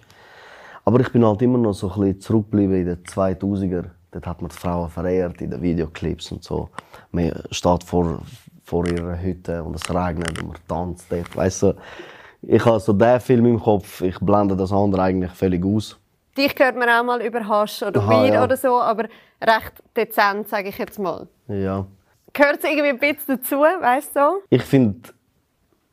Aber 0.85 0.99
ich 0.99 1.13
bin 1.13 1.25
halt 1.25 1.41
immer 1.43 1.59
noch 1.59 1.73
so 1.73 1.89
ein 1.93 2.01
bisschen 2.01 2.21
zurückgeblieben 2.21 2.75
in 2.75 2.87
den 2.87 3.05
2000er. 3.05 3.85
Dort 4.11 4.27
hat 4.27 4.43
man 4.43 4.51
die 4.51 4.57
Frauen 4.57 4.91
verehrt 4.91 5.41
in 5.41 5.51
den 5.51 5.63
Videoclips 5.63 6.33
und 6.33 6.43
so. 6.43 6.69
Man 7.13 7.33
steht 7.53 7.85
vor, 7.85 8.23
vor 8.65 8.89
ihrer 8.89 9.17
Hütte 9.23 9.63
und 9.63 9.77
es 9.77 9.89
regnet 9.89 10.37
und 10.43 10.49
man 10.49 10.57
tanzt 10.67 11.13
dort. 11.13 11.37
Weißt 11.37 11.63
du, 11.63 11.75
ich 12.43 12.65
habe 12.65 12.81
so 12.81 12.93
den 12.93 13.21
Film 13.21 13.47
im 13.47 13.61
Kopf, 13.61 14.01
ich 14.01 14.19
blende 14.19 14.57
das 14.57 14.73
andere 14.73 15.03
eigentlich 15.03 15.31
völlig 15.31 15.65
aus. 15.65 15.97
dich 16.37 16.55
hört 16.59 16.77
man 16.77 16.89
auch 16.89 17.05
mal 17.05 17.23
über 17.23 17.47
Hasch 17.47 17.85
oder 17.85 18.01
Aha, 18.01 18.25
Weed 18.25 18.35
ja. 18.35 18.43
oder 18.43 18.57
so, 18.57 18.81
aber 18.81 19.05
recht 19.41 19.81
dezent, 19.97 20.49
sage 20.49 20.71
ich 20.71 20.79
jetzt 20.79 20.99
mal. 20.99 21.29
Ja. 21.47 21.87
Gehört 22.33 22.65
es 22.65 22.69
irgendwie 22.69 22.89
ein 22.89 22.99
bisschen 22.99 23.37
dazu, 23.37 23.61
weißt 23.61 24.17
du? 24.17 24.43
Ich 24.51 24.63
finde, 24.63 25.13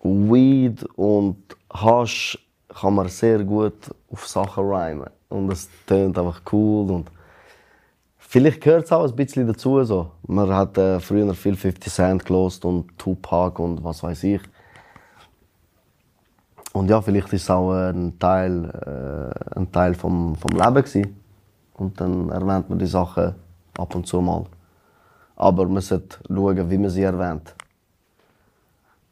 Weed 0.02 0.84
und 0.96 1.38
Hasch 1.72 2.38
kann 2.70 2.96
man 2.96 3.10
sehr 3.10 3.44
gut 3.44 3.94
auf 4.12 4.28
Sachen 4.28 4.64
rhymen. 4.66 5.10
Und 5.30 5.52
es 5.52 5.70
tönt 5.86 6.18
einfach 6.18 6.42
cool. 6.52 6.90
Und 6.92 7.12
vielleicht 8.18 8.62
gehört 8.62 8.86
es 8.86 8.92
auch 8.92 9.06
ein 9.06 9.16
bisschen 9.16 9.48
dazu. 9.48 9.84
So. 9.84 10.12
Man 10.28 10.50
hat 10.54 10.78
äh, 10.78 11.00
früher 11.00 11.34
viel 11.34 11.56
50 11.56 11.92
Cent 11.92 12.26
gelost 12.26 12.66
und 12.66 12.98
Tupac 12.98 13.62
und 13.62 13.84
was 13.84 14.04
weiß 14.04 14.24
ich. 14.24 14.42
Und 16.74 16.90
ja, 16.90 17.02
vielleicht 17.02 17.34
ist 17.34 17.44
es 17.44 17.50
auch 17.50 17.72
ein 17.72 18.18
Teil, 18.20 18.66
äh, 18.66 19.60
ein 19.60 19.72
Teil 19.72 19.94
vom, 19.96 20.36
vom 20.36 20.52
Leben 20.52 20.76
gewesen. 20.76 21.16
Und 21.74 22.00
dann 22.00 22.30
erwähnt 22.30 22.70
man 22.70 22.78
die 22.78 22.86
Sachen 22.86 23.36
ab 23.78 23.96
und 23.96 24.06
zu 24.06 24.22
mal. 24.22 24.46
Aber 25.36 25.68
man 25.68 25.82
sollte 25.82 26.20
schauen, 26.28 26.70
wie 26.70 26.78
man 26.78 26.90
sie 26.90 27.04
erwähnt. 27.04 27.56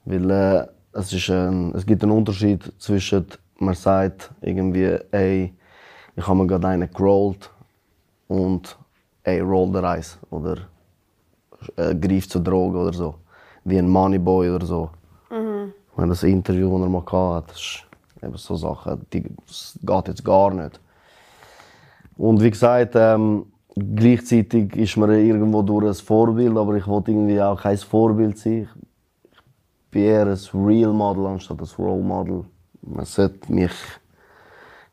Weil 0.06 0.30
äh, 0.30 0.68
es, 0.98 1.14
ist 1.14 1.30
ein, 1.30 1.74
es 1.76 1.86
gibt 1.86 2.04
einen 2.04 2.12
Unterschied 2.12 2.74
zwischen, 2.80 3.26
man 3.60 3.76
sagt 3.76 4.32
irgendwie, 4.42 4.98
ey, 5.12 5.54
ich 6.16 6.28
habe 6.28 6.40
mir 6.40 6.48
gerade 6.48 6.68
einen 6.68 6.90
gerollt 6.92 7.52
und 8.28 8.78
ey, 9.24 9.40
roll 9.42 9.72
the 9.72 9.80
Eis 9.80 10.18
oder 10.32 10.58
äh, 11.76 11.94
greif 11.96 12.28
zur 12.28 12.42
Droge 12.42 12.80
oder 12.80 12.94
so. 12.94 13.16
Wie 13.64 13.78
ein 13.78 13.88
Moneyboy 13.88 14.50
oder 14.50 14.66
so. 14.66 14.90
Ich 15.92 15.98
meine, 15.98 16.10
das 16.10 16.24
Interview, 16.24 16.72
das 16.78 16.88
er 16.88 16.90
mal 16.90 17.36
hatte, 17.36 17.48
das 17.54 17.62
ist 17.62 17.84
eben 18.24 18.38
so 18.38 18.56
Sachen, 18.56 19.06
die, 19.14 19.24
das 19.46 19.78
geht 19.82 20.08
jetzt 20.08 20.26
gar 20.26 20.54
nicht. 20.54 20.80
Und 22.18 22.42
wie 22.42 22.50
gesagt, 22.50 22.94
ähm, 22.96 23.46
gleichzeitig 23.76 24.76
ist 24.76 24.98
man 24.98 25.12
irgendwo 25.12 25.62
durch 25.62 25.88
ein 25.88 25.94
Vorbild, 25.94 26.58
aber 26.58 26.76
ich 26.76 26.88
wollte 26.88 27.12
irgendwie 27.12 27.40
auch 27.40 27.62
kein 27.62 27.78
Vorbild 27.78 28.38
sein. 28.40 28.68
Ich 29.98 30.04
bin 30.04 30.12
eher 30.12 30.28
ein 30.28 30.64
Real 30.64 30.94
Model 30.94 31.26
anstatt 31.26 31.60
ein 31.60 31.68
Role 31.80 32.04
Model. 32.04 32.46
Man 32.84 33.04
sollte 33.06 33.52
mich 33.52 33.72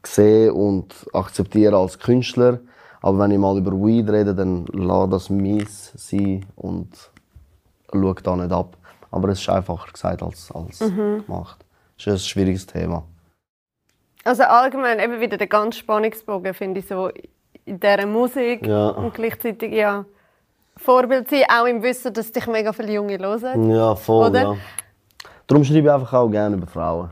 sehen 0.02 0.52
und 0.52 0.94
akzeptieren 1.12 1.74
als 1.74 1.98
Künstler. 1.98 2.60
Aber 3.02 3.18
wenn 3.18 3.32
ich 3.32 3.38
mal 3.38 3.58
über 3.58 3.72
Weed 3.72 4.08
rede, 4.08 4.34
dann 4.34 4.64
lass 4.72 5.10
das 5.10 5.28
mies 5.28 5.92
sein 5.94 6.46
und 6.56 6.88
schau 7.92 8.14
da 8.14 8.34
nicht 8.34 8.50
ab. 8.50 8.78
Aber 9.10 9.28
es 9.28 9.42
ist 9.42 9.48
einfacher 9.50 9.92
gesagt 9.92 10.22
als, 10.22 10.50
als 10.50 10.78
gemacht. 10.78 11.62
Es 11.98 12.06
ist 12.06 12.12
ein 12.14 12.18
schwieriges 12.20 12.64
Thema. 12.66 13.04
Also 14.24 14.44
allgemein 14.44 15.00
eben 15.00 15.20
wieder 15.20 15.36
der 15.36 15.48
ganz 15.48 15.76
Spannungsbogen 15.76 16.54
finde 16.54 16.80
ich 16.80 16.86
so 16.86 17.10
in 17.66 17.78
dieser 17.78 18.06
Musik 18.06 18.66
Ja. 18.66 18.88
und 18.88 19.12
gleichzeitig 19.12 19.70
ja 19.74 20.06
Vorbild 20.78 21.28
sein, 21.28 21.44
auch 21.54 21.66
im 21.66 21.82
Wissen, 21.82 22.14
dass 22.14 22.32
dich 22.32 22.46
mega 22.46 22.72
viele 22.72 22.94
Junge 22.94 23.18
hören. 23.18 23.70
Ja, 23.70 23.94
voll, 23.94 24.30
Oder? 24.30 24.42
ja. 24.42 24.56
Darum 25.46 25.64
schreibe 25.64 25.88
ich 25.88 25.90
einfach 25.92 26.12
auch 26.12 26.28
gerne 26.30 26.57
über 26.57 26.66
Frauen. 26.66 27.11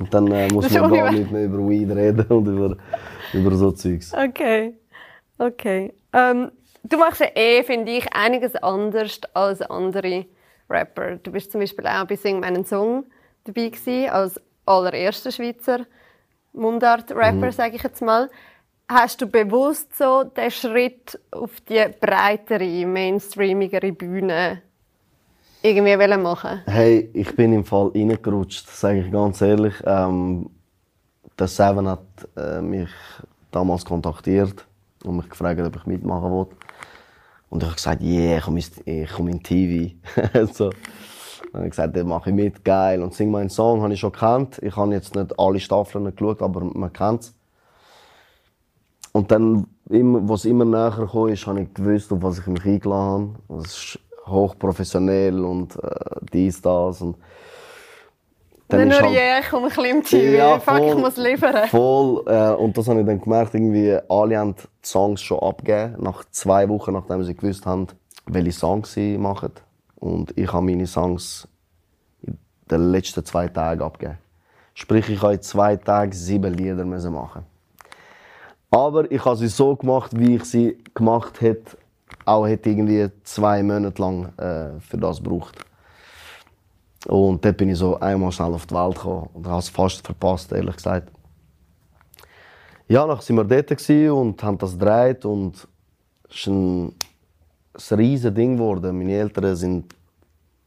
Und 0.00 0.14
dann 0.14 0.30
äh, 0.30 0.48
muss 0.52 0.70
man 0.70 0.92
gar 0.92 1.12
nicht 1.12 1.30
mehr 1.30 1.44
über 1.44 1.58
Weed 1.68 1.90
reden 1.90 2.24
und 2.28 2.46
über, 2.46 2.76
über 3.32 3.50
so 3.56 3.72
Zeugs. 3.72 4.14
Okay, 4.14 4.74
okay. 5.38 5.92
Ähm, 6.12 6.52
du 6.84 6.96
machst 6.98 7.20
ja 7.20 7.26
eh, 7.34 7.62
finde 7.64 7.92
ich, 7.92 8.12
einiges 8.14 8.54
anders 8.56 9.20
als 9.34 9.60
andere 9.62 10.24
Rapper. 10.70 11.16
Du 11.16 11.32
bist 11.32 11.50
zum 11.52 11.60
Beispiel 11.60 11.86
auch 11.86 12.06
bei 12.06 12.16
Sing 12.16 12.40
meinen 12.40 12.64
Song 12.64 13.04
dabei 13.44 13.68
gewesen, 13.70 14.08
als 14.10 14.40
allererster 14.66 15.32
Schweizer 15.32 15.80
Mundart-Rapper, 16.52 17.46
Mhm. 17.46 17.52
sage 17.52 17.76
ich 17.76 17.82
jetzt 17.82 18.02
mal. 18.02 18.30
Hast 18.88 19.20
du 19.20 19.26
bewusst 19.26 19.96
so 19.96 20.24
den 20.24 20.50
Schritt 20.50 21.18
auf 21.30 21.60
die 21.62 21.82
breitere, 22.00 22.84
mainstreamigere 22.86 23.92
Bühne 23.92 24.62
irgendwie 25.62 25.98
wollen 25.98 26.22
machen? 26.22 26.60
Hey, 26.66 27.10
ich 27.14 27.34
bin 27.36 27.52
im 27.52 27.64
Fall 27.64 27.90
reingerutscht, 27.94 28.68
sage 28.68 29.00
ich 29.00 29.12
ganz 29.12 29.40
ehrlich. 29.40 29.74
Ähm, 29.84 30.50
der 31.38 31.48
Seven 31.48 31.88
hat 31.88 32.04
äh, 32.36 32.60
mich 32.60 32.90
damals 33.50 33.84
kontaktiert 33.84 34.66
und 35.04 35.16
mich 35.16 35.28
gefragt, 35.28 35.60
ob 35.60 35.76
ich 35.76 35.86
mitmachen 35.86 36.32
will. 36.32 36.46
Und 37.48 37.62
ich 37.62 37.66
habe 37.66 37.76
gesagt, 37.76 38.02
yeah, 38.02 38.38
ich 38.38 38.44
komme 38.44 38.60
komme 39.14 39.30
in 39.30 39.42
TV. 39.42 39.94
so. 40.52 40.70
Dann 40.70 41.60
habe 41.60 41.64
ich 41.66 41.70
gesagt, 41.70 41.96
dann 41.96 42.08
mache 42.08 42.30
ich 42.30 42.36
mit, 42.36 42.64
geil. 42.64 43.02
Und 43.02 43.14
Sing 43.14 43.30
meinen 43.30 43.50
Song 43.50 43.82
habe 43.82 43.92
ich 43.92 44.00
schon 44.00 44.12
gekannt. 44.12 44.58
Ich 44.62 44.74
habe 44.74 44.92
jetzt 44.92 45.14
nicht 45.14 45.38
alle 45.38 45.60
Staffeln 45.60 46.10
geschaut, 46.14 46.40
aber 46.40 46.60
man 46.64 46.92
kennt 46.92 47.22
es. 47.22 47.34
Und 49.12 49.30
dann, 49.30 49.66
was 49.84 50.46
immer 50.46 50.64
näher 50.64 51.06
kam, 51.12 51.28
ist, 51.28 51.46
habe 51.46 51.60
ich 51.60 51.74
gewusst, 51.74 52.10
auf 52.10 52.22
was 52.22 52.38
ich 52.38 52.46
mich 52.46 52.64
eingeladen 52.64 53.36
habe. 53.48 53.62
Ist 53.62 53.98
hochprofessionell 54.26 55.44
und 55.44 55.76
äh, 55.76 55.90
dies, 56.32 56.60
das. 56.62 57.02
Und 57.02 57.16
ist 58.68 58.88
nur, 58.88 59.02
halt- 59.02 59.12
yeah, 59.12 59.38
ich 59.40 59.48
komme 59.50 59.64
ein 59.64 59.68
bisschen 59.68 59.84
im 59.84 60.02
TV, 60.02 60.58
fuck, 60.60 60.80
ich 60.80 60.94
muss 60.96 61.16
liefern. 61.16 61.68
Voll. 61.68 62.22
Äh, 62.26 62.52
und 62.54 62.76
das 62.76 62.88
habe 62.88 63.00
ich 63.00 63.06
dann 63.06 63.20
gemerkt, 63.20 63.54
irgendwie, 63.54 63.98
alle 64.08 64.38
haben 64.38 64.54
die 64.54 64.62
Songs 64.86 65.20
schon 65.20 65.40
abgegeben, 65.40 66.02
nach 66.02 66.24
zwei 66.30 66.68
Wochen, 66.68 66.92
nachdem 66.92 67.22
sie 67.24 67.34
gewusst 67.34 67.66
haben, 67.66 67.88
welche 68.26 68.52
Songs 68.52 68.92
sie 68.94 69.18
machen. 69.18 69.52
Und 69.96 70.36
ich 70.38 70.50
habe 70.52 70.64
meine 70.64 70.86
Songs 70.86 71.46
in 72.22 72.38
den 72.70 72.90
letzten 72.92 73.24
zwei 73.24 73.48
Tagen 73.48 73.82
abgegeben. 73.82 74.18
Sprich, 74.74 75.08
ich 75.10 75.22
habe 75.22 75.34
in 75.34 75.42
zwei 75.42 75.76
Tagen 75.76 76.12
sieben 76.12 76.54
Lieder 76.54 76.84
machen. 76.84 77.44
Aber 78.70 79.10
ich 79.10 79.22
habe 79.24 79.36
sie 79.36 79.48
so 79.48 79.76
gemacht, 79.76 80.12
wie 80.18 80.36
ich 80.36 80.44
sie 80.44 80.78
gemacht 80.94 81.42
hätte. 81.42 81.76
Auch 82.24 82.46
hätte 82.46 82.70
irgendwie 82.70 83.10
zwei 83.24 83.62
Monate 83.62 84.00
lang 84.00 84.26
äh, 84.38 84.80
für 84.80 84.96
das 84.98 85.22
gebraucht. 85.22 85.64
Und 87.08 87.44
dort 87.44 87.56
bin 87.56 87.70
ich 87.70 87.78
so 87.78 87.98
einmal 87.98 88.30
schnell 88.30 88.54
auf 88.54 88.66
die 88.66 88.74
Welt 88.74 88.94
gekommen 88.94 89.28
und 89.34 89.46
habe 89.46 89.58
es 89.58 89.68
fast 89.68 90.04
verpasst, 90.04 90.52
ehrlich 90.52 90.76
gesagt. 90.76 91.10
Ja, 92.88 93.06
dann 93.06 93.18
waren 93.18 93.36
wir 93.36 93.44
dort 93.44 93.90
und 94.10 94.42
haben 94.42 94.58
das 94.58 94.78
gedreht 94.78 95.24
und 95.24 95.66
es 96.28 96.36
ist 96.36 96.46
ein, 96.46 96.94
riesiges 97.98 98.34
Ding 98.34 98.56
geworden. 98.56 98.96
Meine 98.96 99.14
Eltern 99.14 99.56
sind 99.56 99.94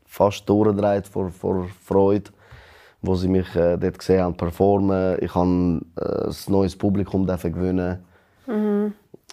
fast 0.06 0.48
durchgedreht 0.50 1.08
vor, 1.08 1.30
vor 1.30 1.68
Freude, 1.84 2.32
wo 3.02 3.16
sie 3.16 3.28
mich 3.28 3.56
äh, 3.56 3.78
dort 3.78 4.00
gesehen 4.00 4.24
haben 4.24 4.36
performen. 4.36 5.18
Ich 5.22 5.34
habe 5.36 5.82
äh, 5.98 6.28
ein 6.28 6.36
neues 6.48 6.76
Publikum 6.76 7.26
gewinnen. 7.28 8.04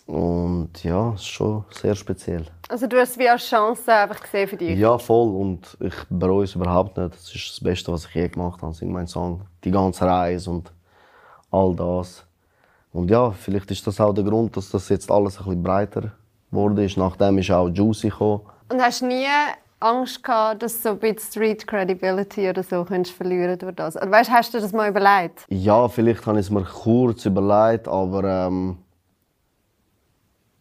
Und 0.07 0.71
ja, 0.83 1.12
es 1.15 1.21
ist 1.23 1.29
schon 1.29 1.65
sehr 1.71 1.95
speziell. 1.95 2.45
Also 2.69 2.87
du 2.87 2.99
hast 2.99 3.11
es 3.11 3.19
wie 3.19 3.29
als 3.29 3.45
Chance 3.45 3.93
einfach 3.93 4.21
gesehen 4.21 4.49
für 4.49 4.57
dich. 4.57 4.79
Ja, 4.79 4.99
voll. 4.99 5.29
Und 5.29 5.77
ich 5.81 5.95
bereue 6.11 6.45
es 6.45 6.55
überhaupt 6.55 6.97
nicht. 6.97 7.15
Das 7.15 7.35
ist 7.35 7.51
das 7.51 7.61
Beste, 7.61 7.93
was 7.93 8.07
ich 8.07 8.15
je 8.15 8.29
gemacht 8.29 8.61
habe. 8.62 8.75
Sing 8.75 8.93
mein 8.93 9.07
Song. 9.07 9.43
Die 9.65 9.71
ganze 9.71 10.05
Reise 10.05 10.51
und 10.51 10.73
all 11.51 11.75
das. 11.77 12.25
Und 12.93 13.11
ja, 13.11 13.31
vielleicht 13.31 13.71
ist 13.71 13.87
das 13.87 14.01
auch 14.01 14.12
der 14.12 14.25
Grund, 14.25 14.57
dass 14.57 14.71
das 14.71 14.88
jetzt 14.88 15.11
alles 15.11 15.38
ein 15.38 15.45
bisschen 15.45 15.62
breiter 15.62 16.12
wurde. 16.51 16.85
ist. 16.85 16.97
Nachdem 16.97 17.38
ist 17.38 17.51
auch 17.51 17.69
Juicy 17.69 18.09
gekommen. 18.11 18.43
Und 18.71 18.83
hast 18.83 19.03
nie 19.03 19.27
Angst 19.81 20.23
gehabt, 20.23 20.62
dass 20.62 20.77
du 20.77 20.83
so 20.83 20.88
ein 20.91 20.99
bisschen 20.99 21.31
Street 21.31 21.67
Credibility 21.67 22.49
oder 22.49 22.62
so 22.62 22.85
könntest 22.85 23.17
verlieren 23.17 23.59
durch 23.59 23.75
das? 23.75 23.97
Oder 23.97 24.11
weißt, 24.11 24.31
hast 24.31 24.55
du 24.55 24.61
das 24.61 24.73
mal 24.73 24.88
überlegt? 24.88 25.45
Ja, 25.49 25.88
vielleicht 25.88 26.27
habe 26.27 26.38
ich 26.38 26.47
es 26.47 26.51
mir 26.51 26.65
kurz 26.65 27.25
überlegt, 27.25 27.88
aber 27.88 28.25
ähm, 28.25 28.79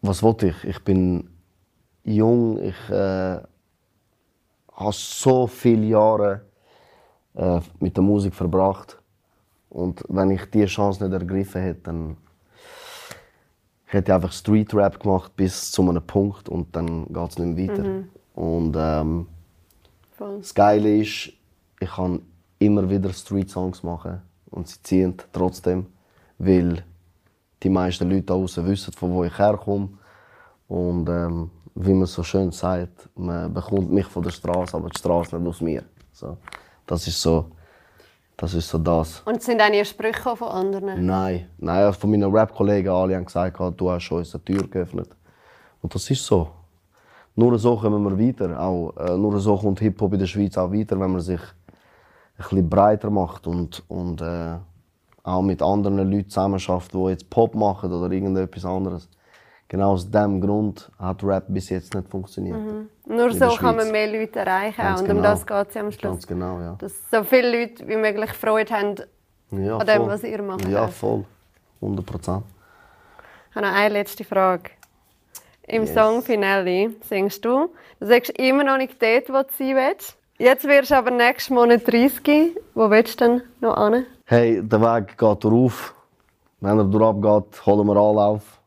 was 0.02 0.22
wollte 0.22 0.48
ich? 0.48 0.64
Ich 0.64 0.84
bin 0.84 1.30
jung, 2.04 2.58
ich 2.62 2.90
äh, 2.90 3.38
habe 4.72 4.92
so 4.92 5.46
viele 5.46 5.86
Jahre 5.86 6.42
äh, 7.34 7.60
mit 7.78 7.96
der 7.96 8.02
Musik 8.02 8.34
verbracht. 8.34 8.98
Und 9.70 10.04
wenn 10.08 10.30
ich 10.30 10.44
diese 10.50 10.66
Chance 10.66 11.02
nicht 11.02 11.12
ergriffen 11.12 11.62
hätte, 11.62 11.80
dann 11.84 12.16
hätte 13.84 14.10
ich 14.10 14.14
einfach 14.14 14.32
Street 14.32 14.74
Rap 14.74 15.00
gemacht 15.00 15.34
bis 15.36 15.70
zu 15.70 15.88
einem 15.88 16.02
Punkt 16.02 16.48
und 16.48 16.74
dann 16.74 17.06
geht 17.06 17.30
es 17.30 17.38
nicht 17.38 17.56
mehr 17.56 17.68
weiter. 17.68 18.04
Und 18.34 18.74
ähm, 18.76 19.26
Voll. 20.12 20.38
das 20.38 20.54
Geile 20.54 20.96
ist, 20.96 21.32
ich 21.80 21.90
kann 21.90 22.22
immer 22.58 22.88
wieder 22.88 23.12
Street-Songs 23.12 23.82
machen 23.82 24.20
und 24.50 24.68
sie 24.68 24.82
ziehen 24.82 25.14
trotzdem, 25.32 25.86
weil 26.38 26.84
die 27.62 27.70
meisten 27.70 28.08
Leute 28.08 28.22
da 28.22 28.34
draußen 28.34 28.66
wissen, 28.66 28.92
von 28.92 29.12
wo 29.12 29.24
ich 29.24 29.38
herkomme. 29.38 29.88
Und 30.68 31.08
ähm, 31.08 31.50
wie 31.74 31.92
man 31.92 32.06
so 32.06 32.22
schön 32.22 32.50
sagt, 32.50 33.08
man 33.14 33.52
bekommt 33.52 33.90
mich 33.90 34.06
von 34.06 34.22
der 34.22 34.30
Straße, 34.30 34.76
aber 34.76 34.88
die 34.88 34.98
Straße 34.98 35.38
nicht 35.38 35.48
aus 35.48 35.60
mir. 35.60 35.82
So, 36.12 36.36
das 36.86 37.06
ist 37.06 37.20
so, 37.20 37.46
das 38.36 38.54
ist 38.54 38.68
so 38.68 38.78
das. 38.78 39.20
Und 39.24 39.42
sind 39.42 39.62
nie 39.70 39.84
Sprüche 39.84 40.36
von 40.36 40.48
anderen? 40.48 41.06
Nein, 41.06 41.48
nein, 41.58 41.92
von 41.92 42.10
meinen 42.10 42.30
Rap-Kollegen 42.30 42.88
alle 42.88 43.16
haben 43.16 43.24
gesagt, 43.24 43.58
du 43.76 43.90
hast 43.90 44.10
uns 44.10 44.34
eine 44.34 44.44
Tür 44.44 44.68
geöffnet. 44.68 45.08
Und 45.80 45.94
das 45.94 46.10
ist 46.10 46.24
so. 46.24 46.48
Nur 47.34 47.58
so 47.58 47.76
kommen 47.76 48.02
wir 48.04 48.28
weiter. 48.28 48.60
Auch, 48.60 48.94
äh, 48.98 49.16
nur 49.16 49.40
so 49.40 49.56
kommt 49.56 49.80
Hip-Hop 49.80 50.12
in 50.12 50.18
der 50.18 50.26
Schweiz 50.26 50.58
auch 50.58 50.70
weiter, 50.70 51.00
wenn 51.00 51.12
man 51.12 51.20
sich 51.20 51.40
ein 51.40 52.36
bisschen 52.36 52.68
breiter 52.68 53.10
macht 53.10 53.46
und, 53.46 53.82
und 53.88 54.20
äh, 54.20 54.56
auch 55.24 55.42
mit 55.42 55.62
anderen 55.62 56.10
Leuten 56.10 56.28
zusammenarbeitet, 56.28 56.92
die 56.94 57.08
jetzt 57.10 57.30
Pop 57.30 57.54
machen 57.54 57.92
oder 57.92 58.12
irgendetwas 58.12 58.64
anderes. 58.64 59.08
Genau 59.68 59.92
aus 59.92 60.10
diesem 60.10 60.40
Grund 60.40 60.90
hat 60.98 61.24
Rap 61.24 61.44
bis 61.48 61.70
jetzt 61.70 61.94
nicht 61.94 62.08
funktioniert. 62.08 62.58
Nur 63.06 63.30
In 63.30 63.38
so 63.38 63.48
kann 63.56 63.76
man 63.76 63.90
mehr 63.90 64.06
Leute 64.06 64.40
erreichen. 64.40 64.76
Ganz 64.82 65.00
und 65.00 65.08
um 65.10 65.16
genau. 65.16 65.28
das 65.30 65.46
geht 65.46 65.68
es 65.68 65.74
ja 65.74 65.80
am 65.80 65.92
Schluss. 65.92 66.12
Ganz 66.12 66.26
genau, 66.26 66.60
ja. 66.60 66.76
Dass 66.78 66.92
so 67.10 67.24
viele 67.24 67.58
Leute 67.60 67.88
wie 67.88 67.96
möglich 67.96 68.30
Freude 68.32 68.74
haben. 68.74 68.96
ja 69.52 69.78
an 69.78 69.86
dem, 69.86 69.96
voll. 69.98 70.08
was 70.08 70.24
ihr 70.24 70.42
macht, 70.42 70.68
Ja, 70.68 70.88
voll. 70.88 71.24
100 71.80 72.04
Prozent. 72.04 72.42
Ich 73.50 73.56
habe 73.56 73.66
noch 73.66 73.74
eine 73.74 73.94
letzte 73.94 74.24
Frage. 74.24 74.70
Im 75.66 75.84
Yes. 75.84 75.94
Song 75.94 76.22
Finale 76.22 76.90
singst 77.08 77.42
du, 77.44 77.70
du 77.98 78.06
sagst 78.06 78.30
immer 78.38 78.64
noch 78.64 78.76
nicht 78.76 79.00
dort, 79.00 79.28
wo 79.30 79.42
du 79.42 79.48
sein 79.56 79.76
willst. 79.76 80.18
Jetzt 80.38 80.66
wirst 80.66 80.90
du 80.90 80.96
aber 80.96 81.10
nächsten 81.10 81.54
Monat 81.54 81.86
30. 81.90 82.56
Wo 82.74 82.90
willst 82.90 83.20
du 83.20 83.24
denn 83.24 83.42
noch 83.60 83.78
hin? 83.90 84.04
Hey, 84.32 84.62
der 84.66 84.80
Weg 84.80 85.18
geht 85.18 85.44
rauf. 85.44 85.94
Wenn 86.58 86.78
er 86.78 86.84
durchab 86.84 87.20
geht, 87.20 87.66
holen 87.66 87.86
wir 87.86 87.96
alle 87.96 88.20
auf. 88.22 88.62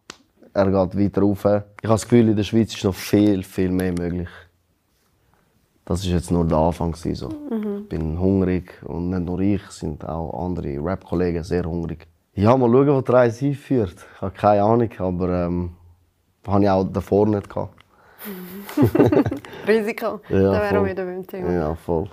Er 0.54 0.66
geht 0.66 0.96
weiter 0.96 1.22
rauf. 1.22 1.40
Ich 1.40 1.46
habe 1.46 1.66
das 1.82 2.04
Gefühl, 2.04 2.30
in 2.30 2.36
der 2.36 2.44
Schweiz 2.44 2.76
ist 2.76 2.84
noch 2.84 2.94
viel, 2.94 3.42
viel 3.42 3.72
mehr 3.72 3.92
möglich. 3.92 4.30
Das 5.84 6.02
ist 6.02 6.12
jetzt 6.12 6.30
nur 6.30 6.46
der 6.46 6.60
Anfang. 6.60 6.94
So. 6.94 7.30
Ich 7.50 7.90
bin 7.90 8.20
hungrig 8.20 8.80
und 8.84 9.10
nicht 9.10 9.26
nur 9.26 9.40
ich, 9.40 9.64
sind 9.72 10.08
auch 10.08 10.46
andere 10.46 10.78
Rap-Kollegen 10.86 11.44
sehr 11.44 11.64
hungrig. 11.64 12.06
Ja, 12.36 12.56
mal 12.56 12.70
schauen, 12.70 12.88
wo 12.88 13.02
die 13.02 13.12
Reise 13.12 13.46
hinführt. 13.46 14.06
Ich 14.18 14.22
habe 14.22 14.36
keine 14.36 14.62
Ahnung, 14.62 14.92
aber 15.00 15.46
ähm, 15.48 15.72
habe 16.46 16.64
ich 16.64 16.70
auch 16.70 16.84
davor 16.84 17.26
nicht 17.26 17.50
gehabt. 17.50 17.74
Risiko. 19.68 20.20
Ja, 20.30 20.52
da 20.52 20.62
wären 20.62 20.86
wir 20.86 20.92
wieder 20.92 21.06
beim 21.06 21.26
Thema. 21.26 21.52
Ja, 21.52 21.74
voll. 21.74 22.08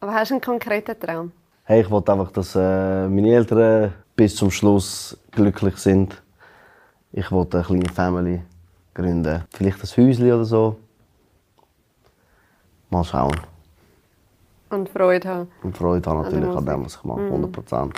Aber 0.00 0.12
hast 0.12 0.32
du 0.32 0.34
einen 0.34 0.42
konkreten 0.42 1.00
Traum? 1.00 1.32
Hey, 1.70 1.82
ich 1.82 1.90
wollte 1.90 2.10
einfach, 2.12 2.30
dass 2.30 2.54
äh, 2.54 3.08
meine 3.08 3.28
Eltern 3.28 3.92
bis 4.16 4.36
zum 4.36 4.50
Schluss 4.50 5.18
glücklich 5.30 5.76
sind. 5.76 6.22
Ich 7.12 7.30
wollte 7.30 7.58
eine 7.58 7.66
kleine 7.66 7.88
Family 7.90 8.40
gründen. 8.94 9.44
Vielleicht 9.50 9.76
ein 9.82 10.06
Häuschen 10.06 10.32
oder 10.32 10.46
so. 10.46 10.76
Mal 12.88 13.04
schauen. 13.04 13.36
Und 14.70 14.88
Freude 14.88 15.28
haben? 15.28 15.48
Und 15.62 15.76
Freude 15.76 16.08
habe 16.08 16.24
An 16.24 16.30
der 16.30 16.40
natürlich 16.40 16.56
an 16.56 16.64
dem, 16.64 16.84
was 16.86 16.96
ich 16.96 17.04
mache. 17.04 17.20
100 17.20 17.52
Prozent. 17.52 17.94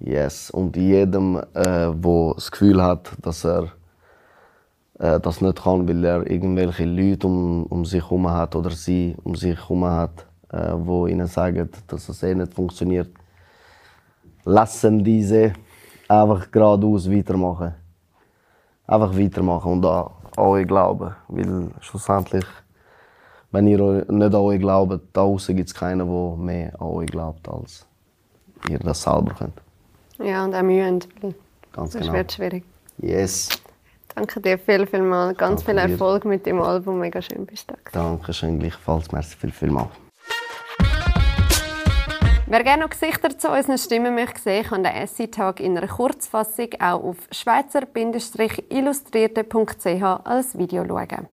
Yes. 0.00 0.50
Und 0.50 0.76
jedem, 0.76 1.36
äh, 1.36 1.92
der 1.92 2.32
das 2.34 2.50
Gefühl 2.50 2.82
hat, 2.82 3.12
dass 3.20 3.44
er 3.44 3.68
äh, 4.98 5.20
das 5.20 5.42
nicht 5.42 5.62
kann, 5.62 5.86
weil 5.86 6.02
er 6.02 6.26
irgendwelche 6.26 6.86
Leute 6.86 7.26
um, 7.26 7.64
um 7.64 7.84
sich 7.84 8.02
herum 8.02 8.30
hat 8.30 8.56
oder 8.56 8.70
sie 8.70 9.14
um 9.24 9.34
sich 9.34 9.58
herum 9.58 9.84
hat, 9.84 10.27
äh, 10.52 10.72
wo 10.74 11.06
ihnen 11.06 11.26
sagen, 11.26 11.68
dass 11.86 12.08
es 12.08 12.22
eh 12.22 12.34
nicht 12.34 12.54
funktioniert, 12.54 13.10
lassen 14.44 15.02
diese 15.04 15.52
einfach 16.08 16.50
geradeaus 16.50 17.10
weitermachen. 17.10 17.74
Einfach 18.86 19.16
weitermachen 19.16 19.72
und 19.72 19.84
an 19.84 20.10
euch 20.36 20.66
glauben. 20.66 21.14
Weil 21.28 21.70
schlussendlich, 21.80 22.46
wenn 23.50 23.66
ihr 23.66 23.78
nicht 24.10 24.10
an 24.10 24.34
euch 24.34 24.58
glaubt, 24.60 24.92
da 25.12 25.20
draußen 25.22 25.54
gibt 25.54 25.68
es 25.68 25.74
keinen, 25.74 26.08
der 26.08 26.36
mehr 26.36 26.72
an 26.80 26.86
euch 26.88 27.06
glaubt, 27.08 27.46
als 27.48 27.86
ihr 28.68 28.78
das 28.78 29.02
selber 29.02 29.34
könnt. 29.34 29.60
Ja, 30.18 30.44
und 30.44 30.54
auch 30.54 30.62
mühen. 30.62 31.00
Ganz 31.72 31.92
Das 31.92 32.02
genau. 32.02 32.14
wird 32.14 32.32
schwierig. 32.32 32.64
Yes. 32.98 33.48
Danke 34.14 34.40
dir 34.40 34.58
viel, 34.58 34.86
viel 34.86 35.02
mal. 35.02 35.34
Ganz 35.34 35.62
Danke 35.62 35.80
viel 35.80 35.88
dir. 35.88 35.92
Erfolg 35.92 36.24
mit 36.24 36.44
dem 36.46 36.60
Album. 36.60 36.98
Mega 36.98 37.22
schön 37.22 37.46
bist 37.46 37.70
du 37.70 37.74
da. 37.74 37.80
gewesen. 37.84 37.92
Dankeschön, 37.92 38.58
gleichfalls. 38.58 39.12
Merci 39.12 39.36
viel, 39.36 39.52
viel 39.52 39.70
mal. 39.70 39.88
Wer 42.50 42.64
gerne 42.64 42.84
noch 42.84 42.88
Gesichter 42.88 43.38
zu 43.38 43.50
unseren 43.50 43.76
Stimmen 43.76 44.14
möchte 44.14 44.40
sehen, 44.40 44.64
kann 44.64 44.82
den 44.82 44.94
Essay-Tag 44.94 45.60
in 45.60 45.76
einer 45.76 45.86
Kurzfassung 45.86 46.68
auch 46.80 47.04
auf 47.04 47.18
schweizer-illustrierte.ch 47.30 50.02
als 50.24 50.56
Video 50.56 50.82
schauen. 50.86 51.26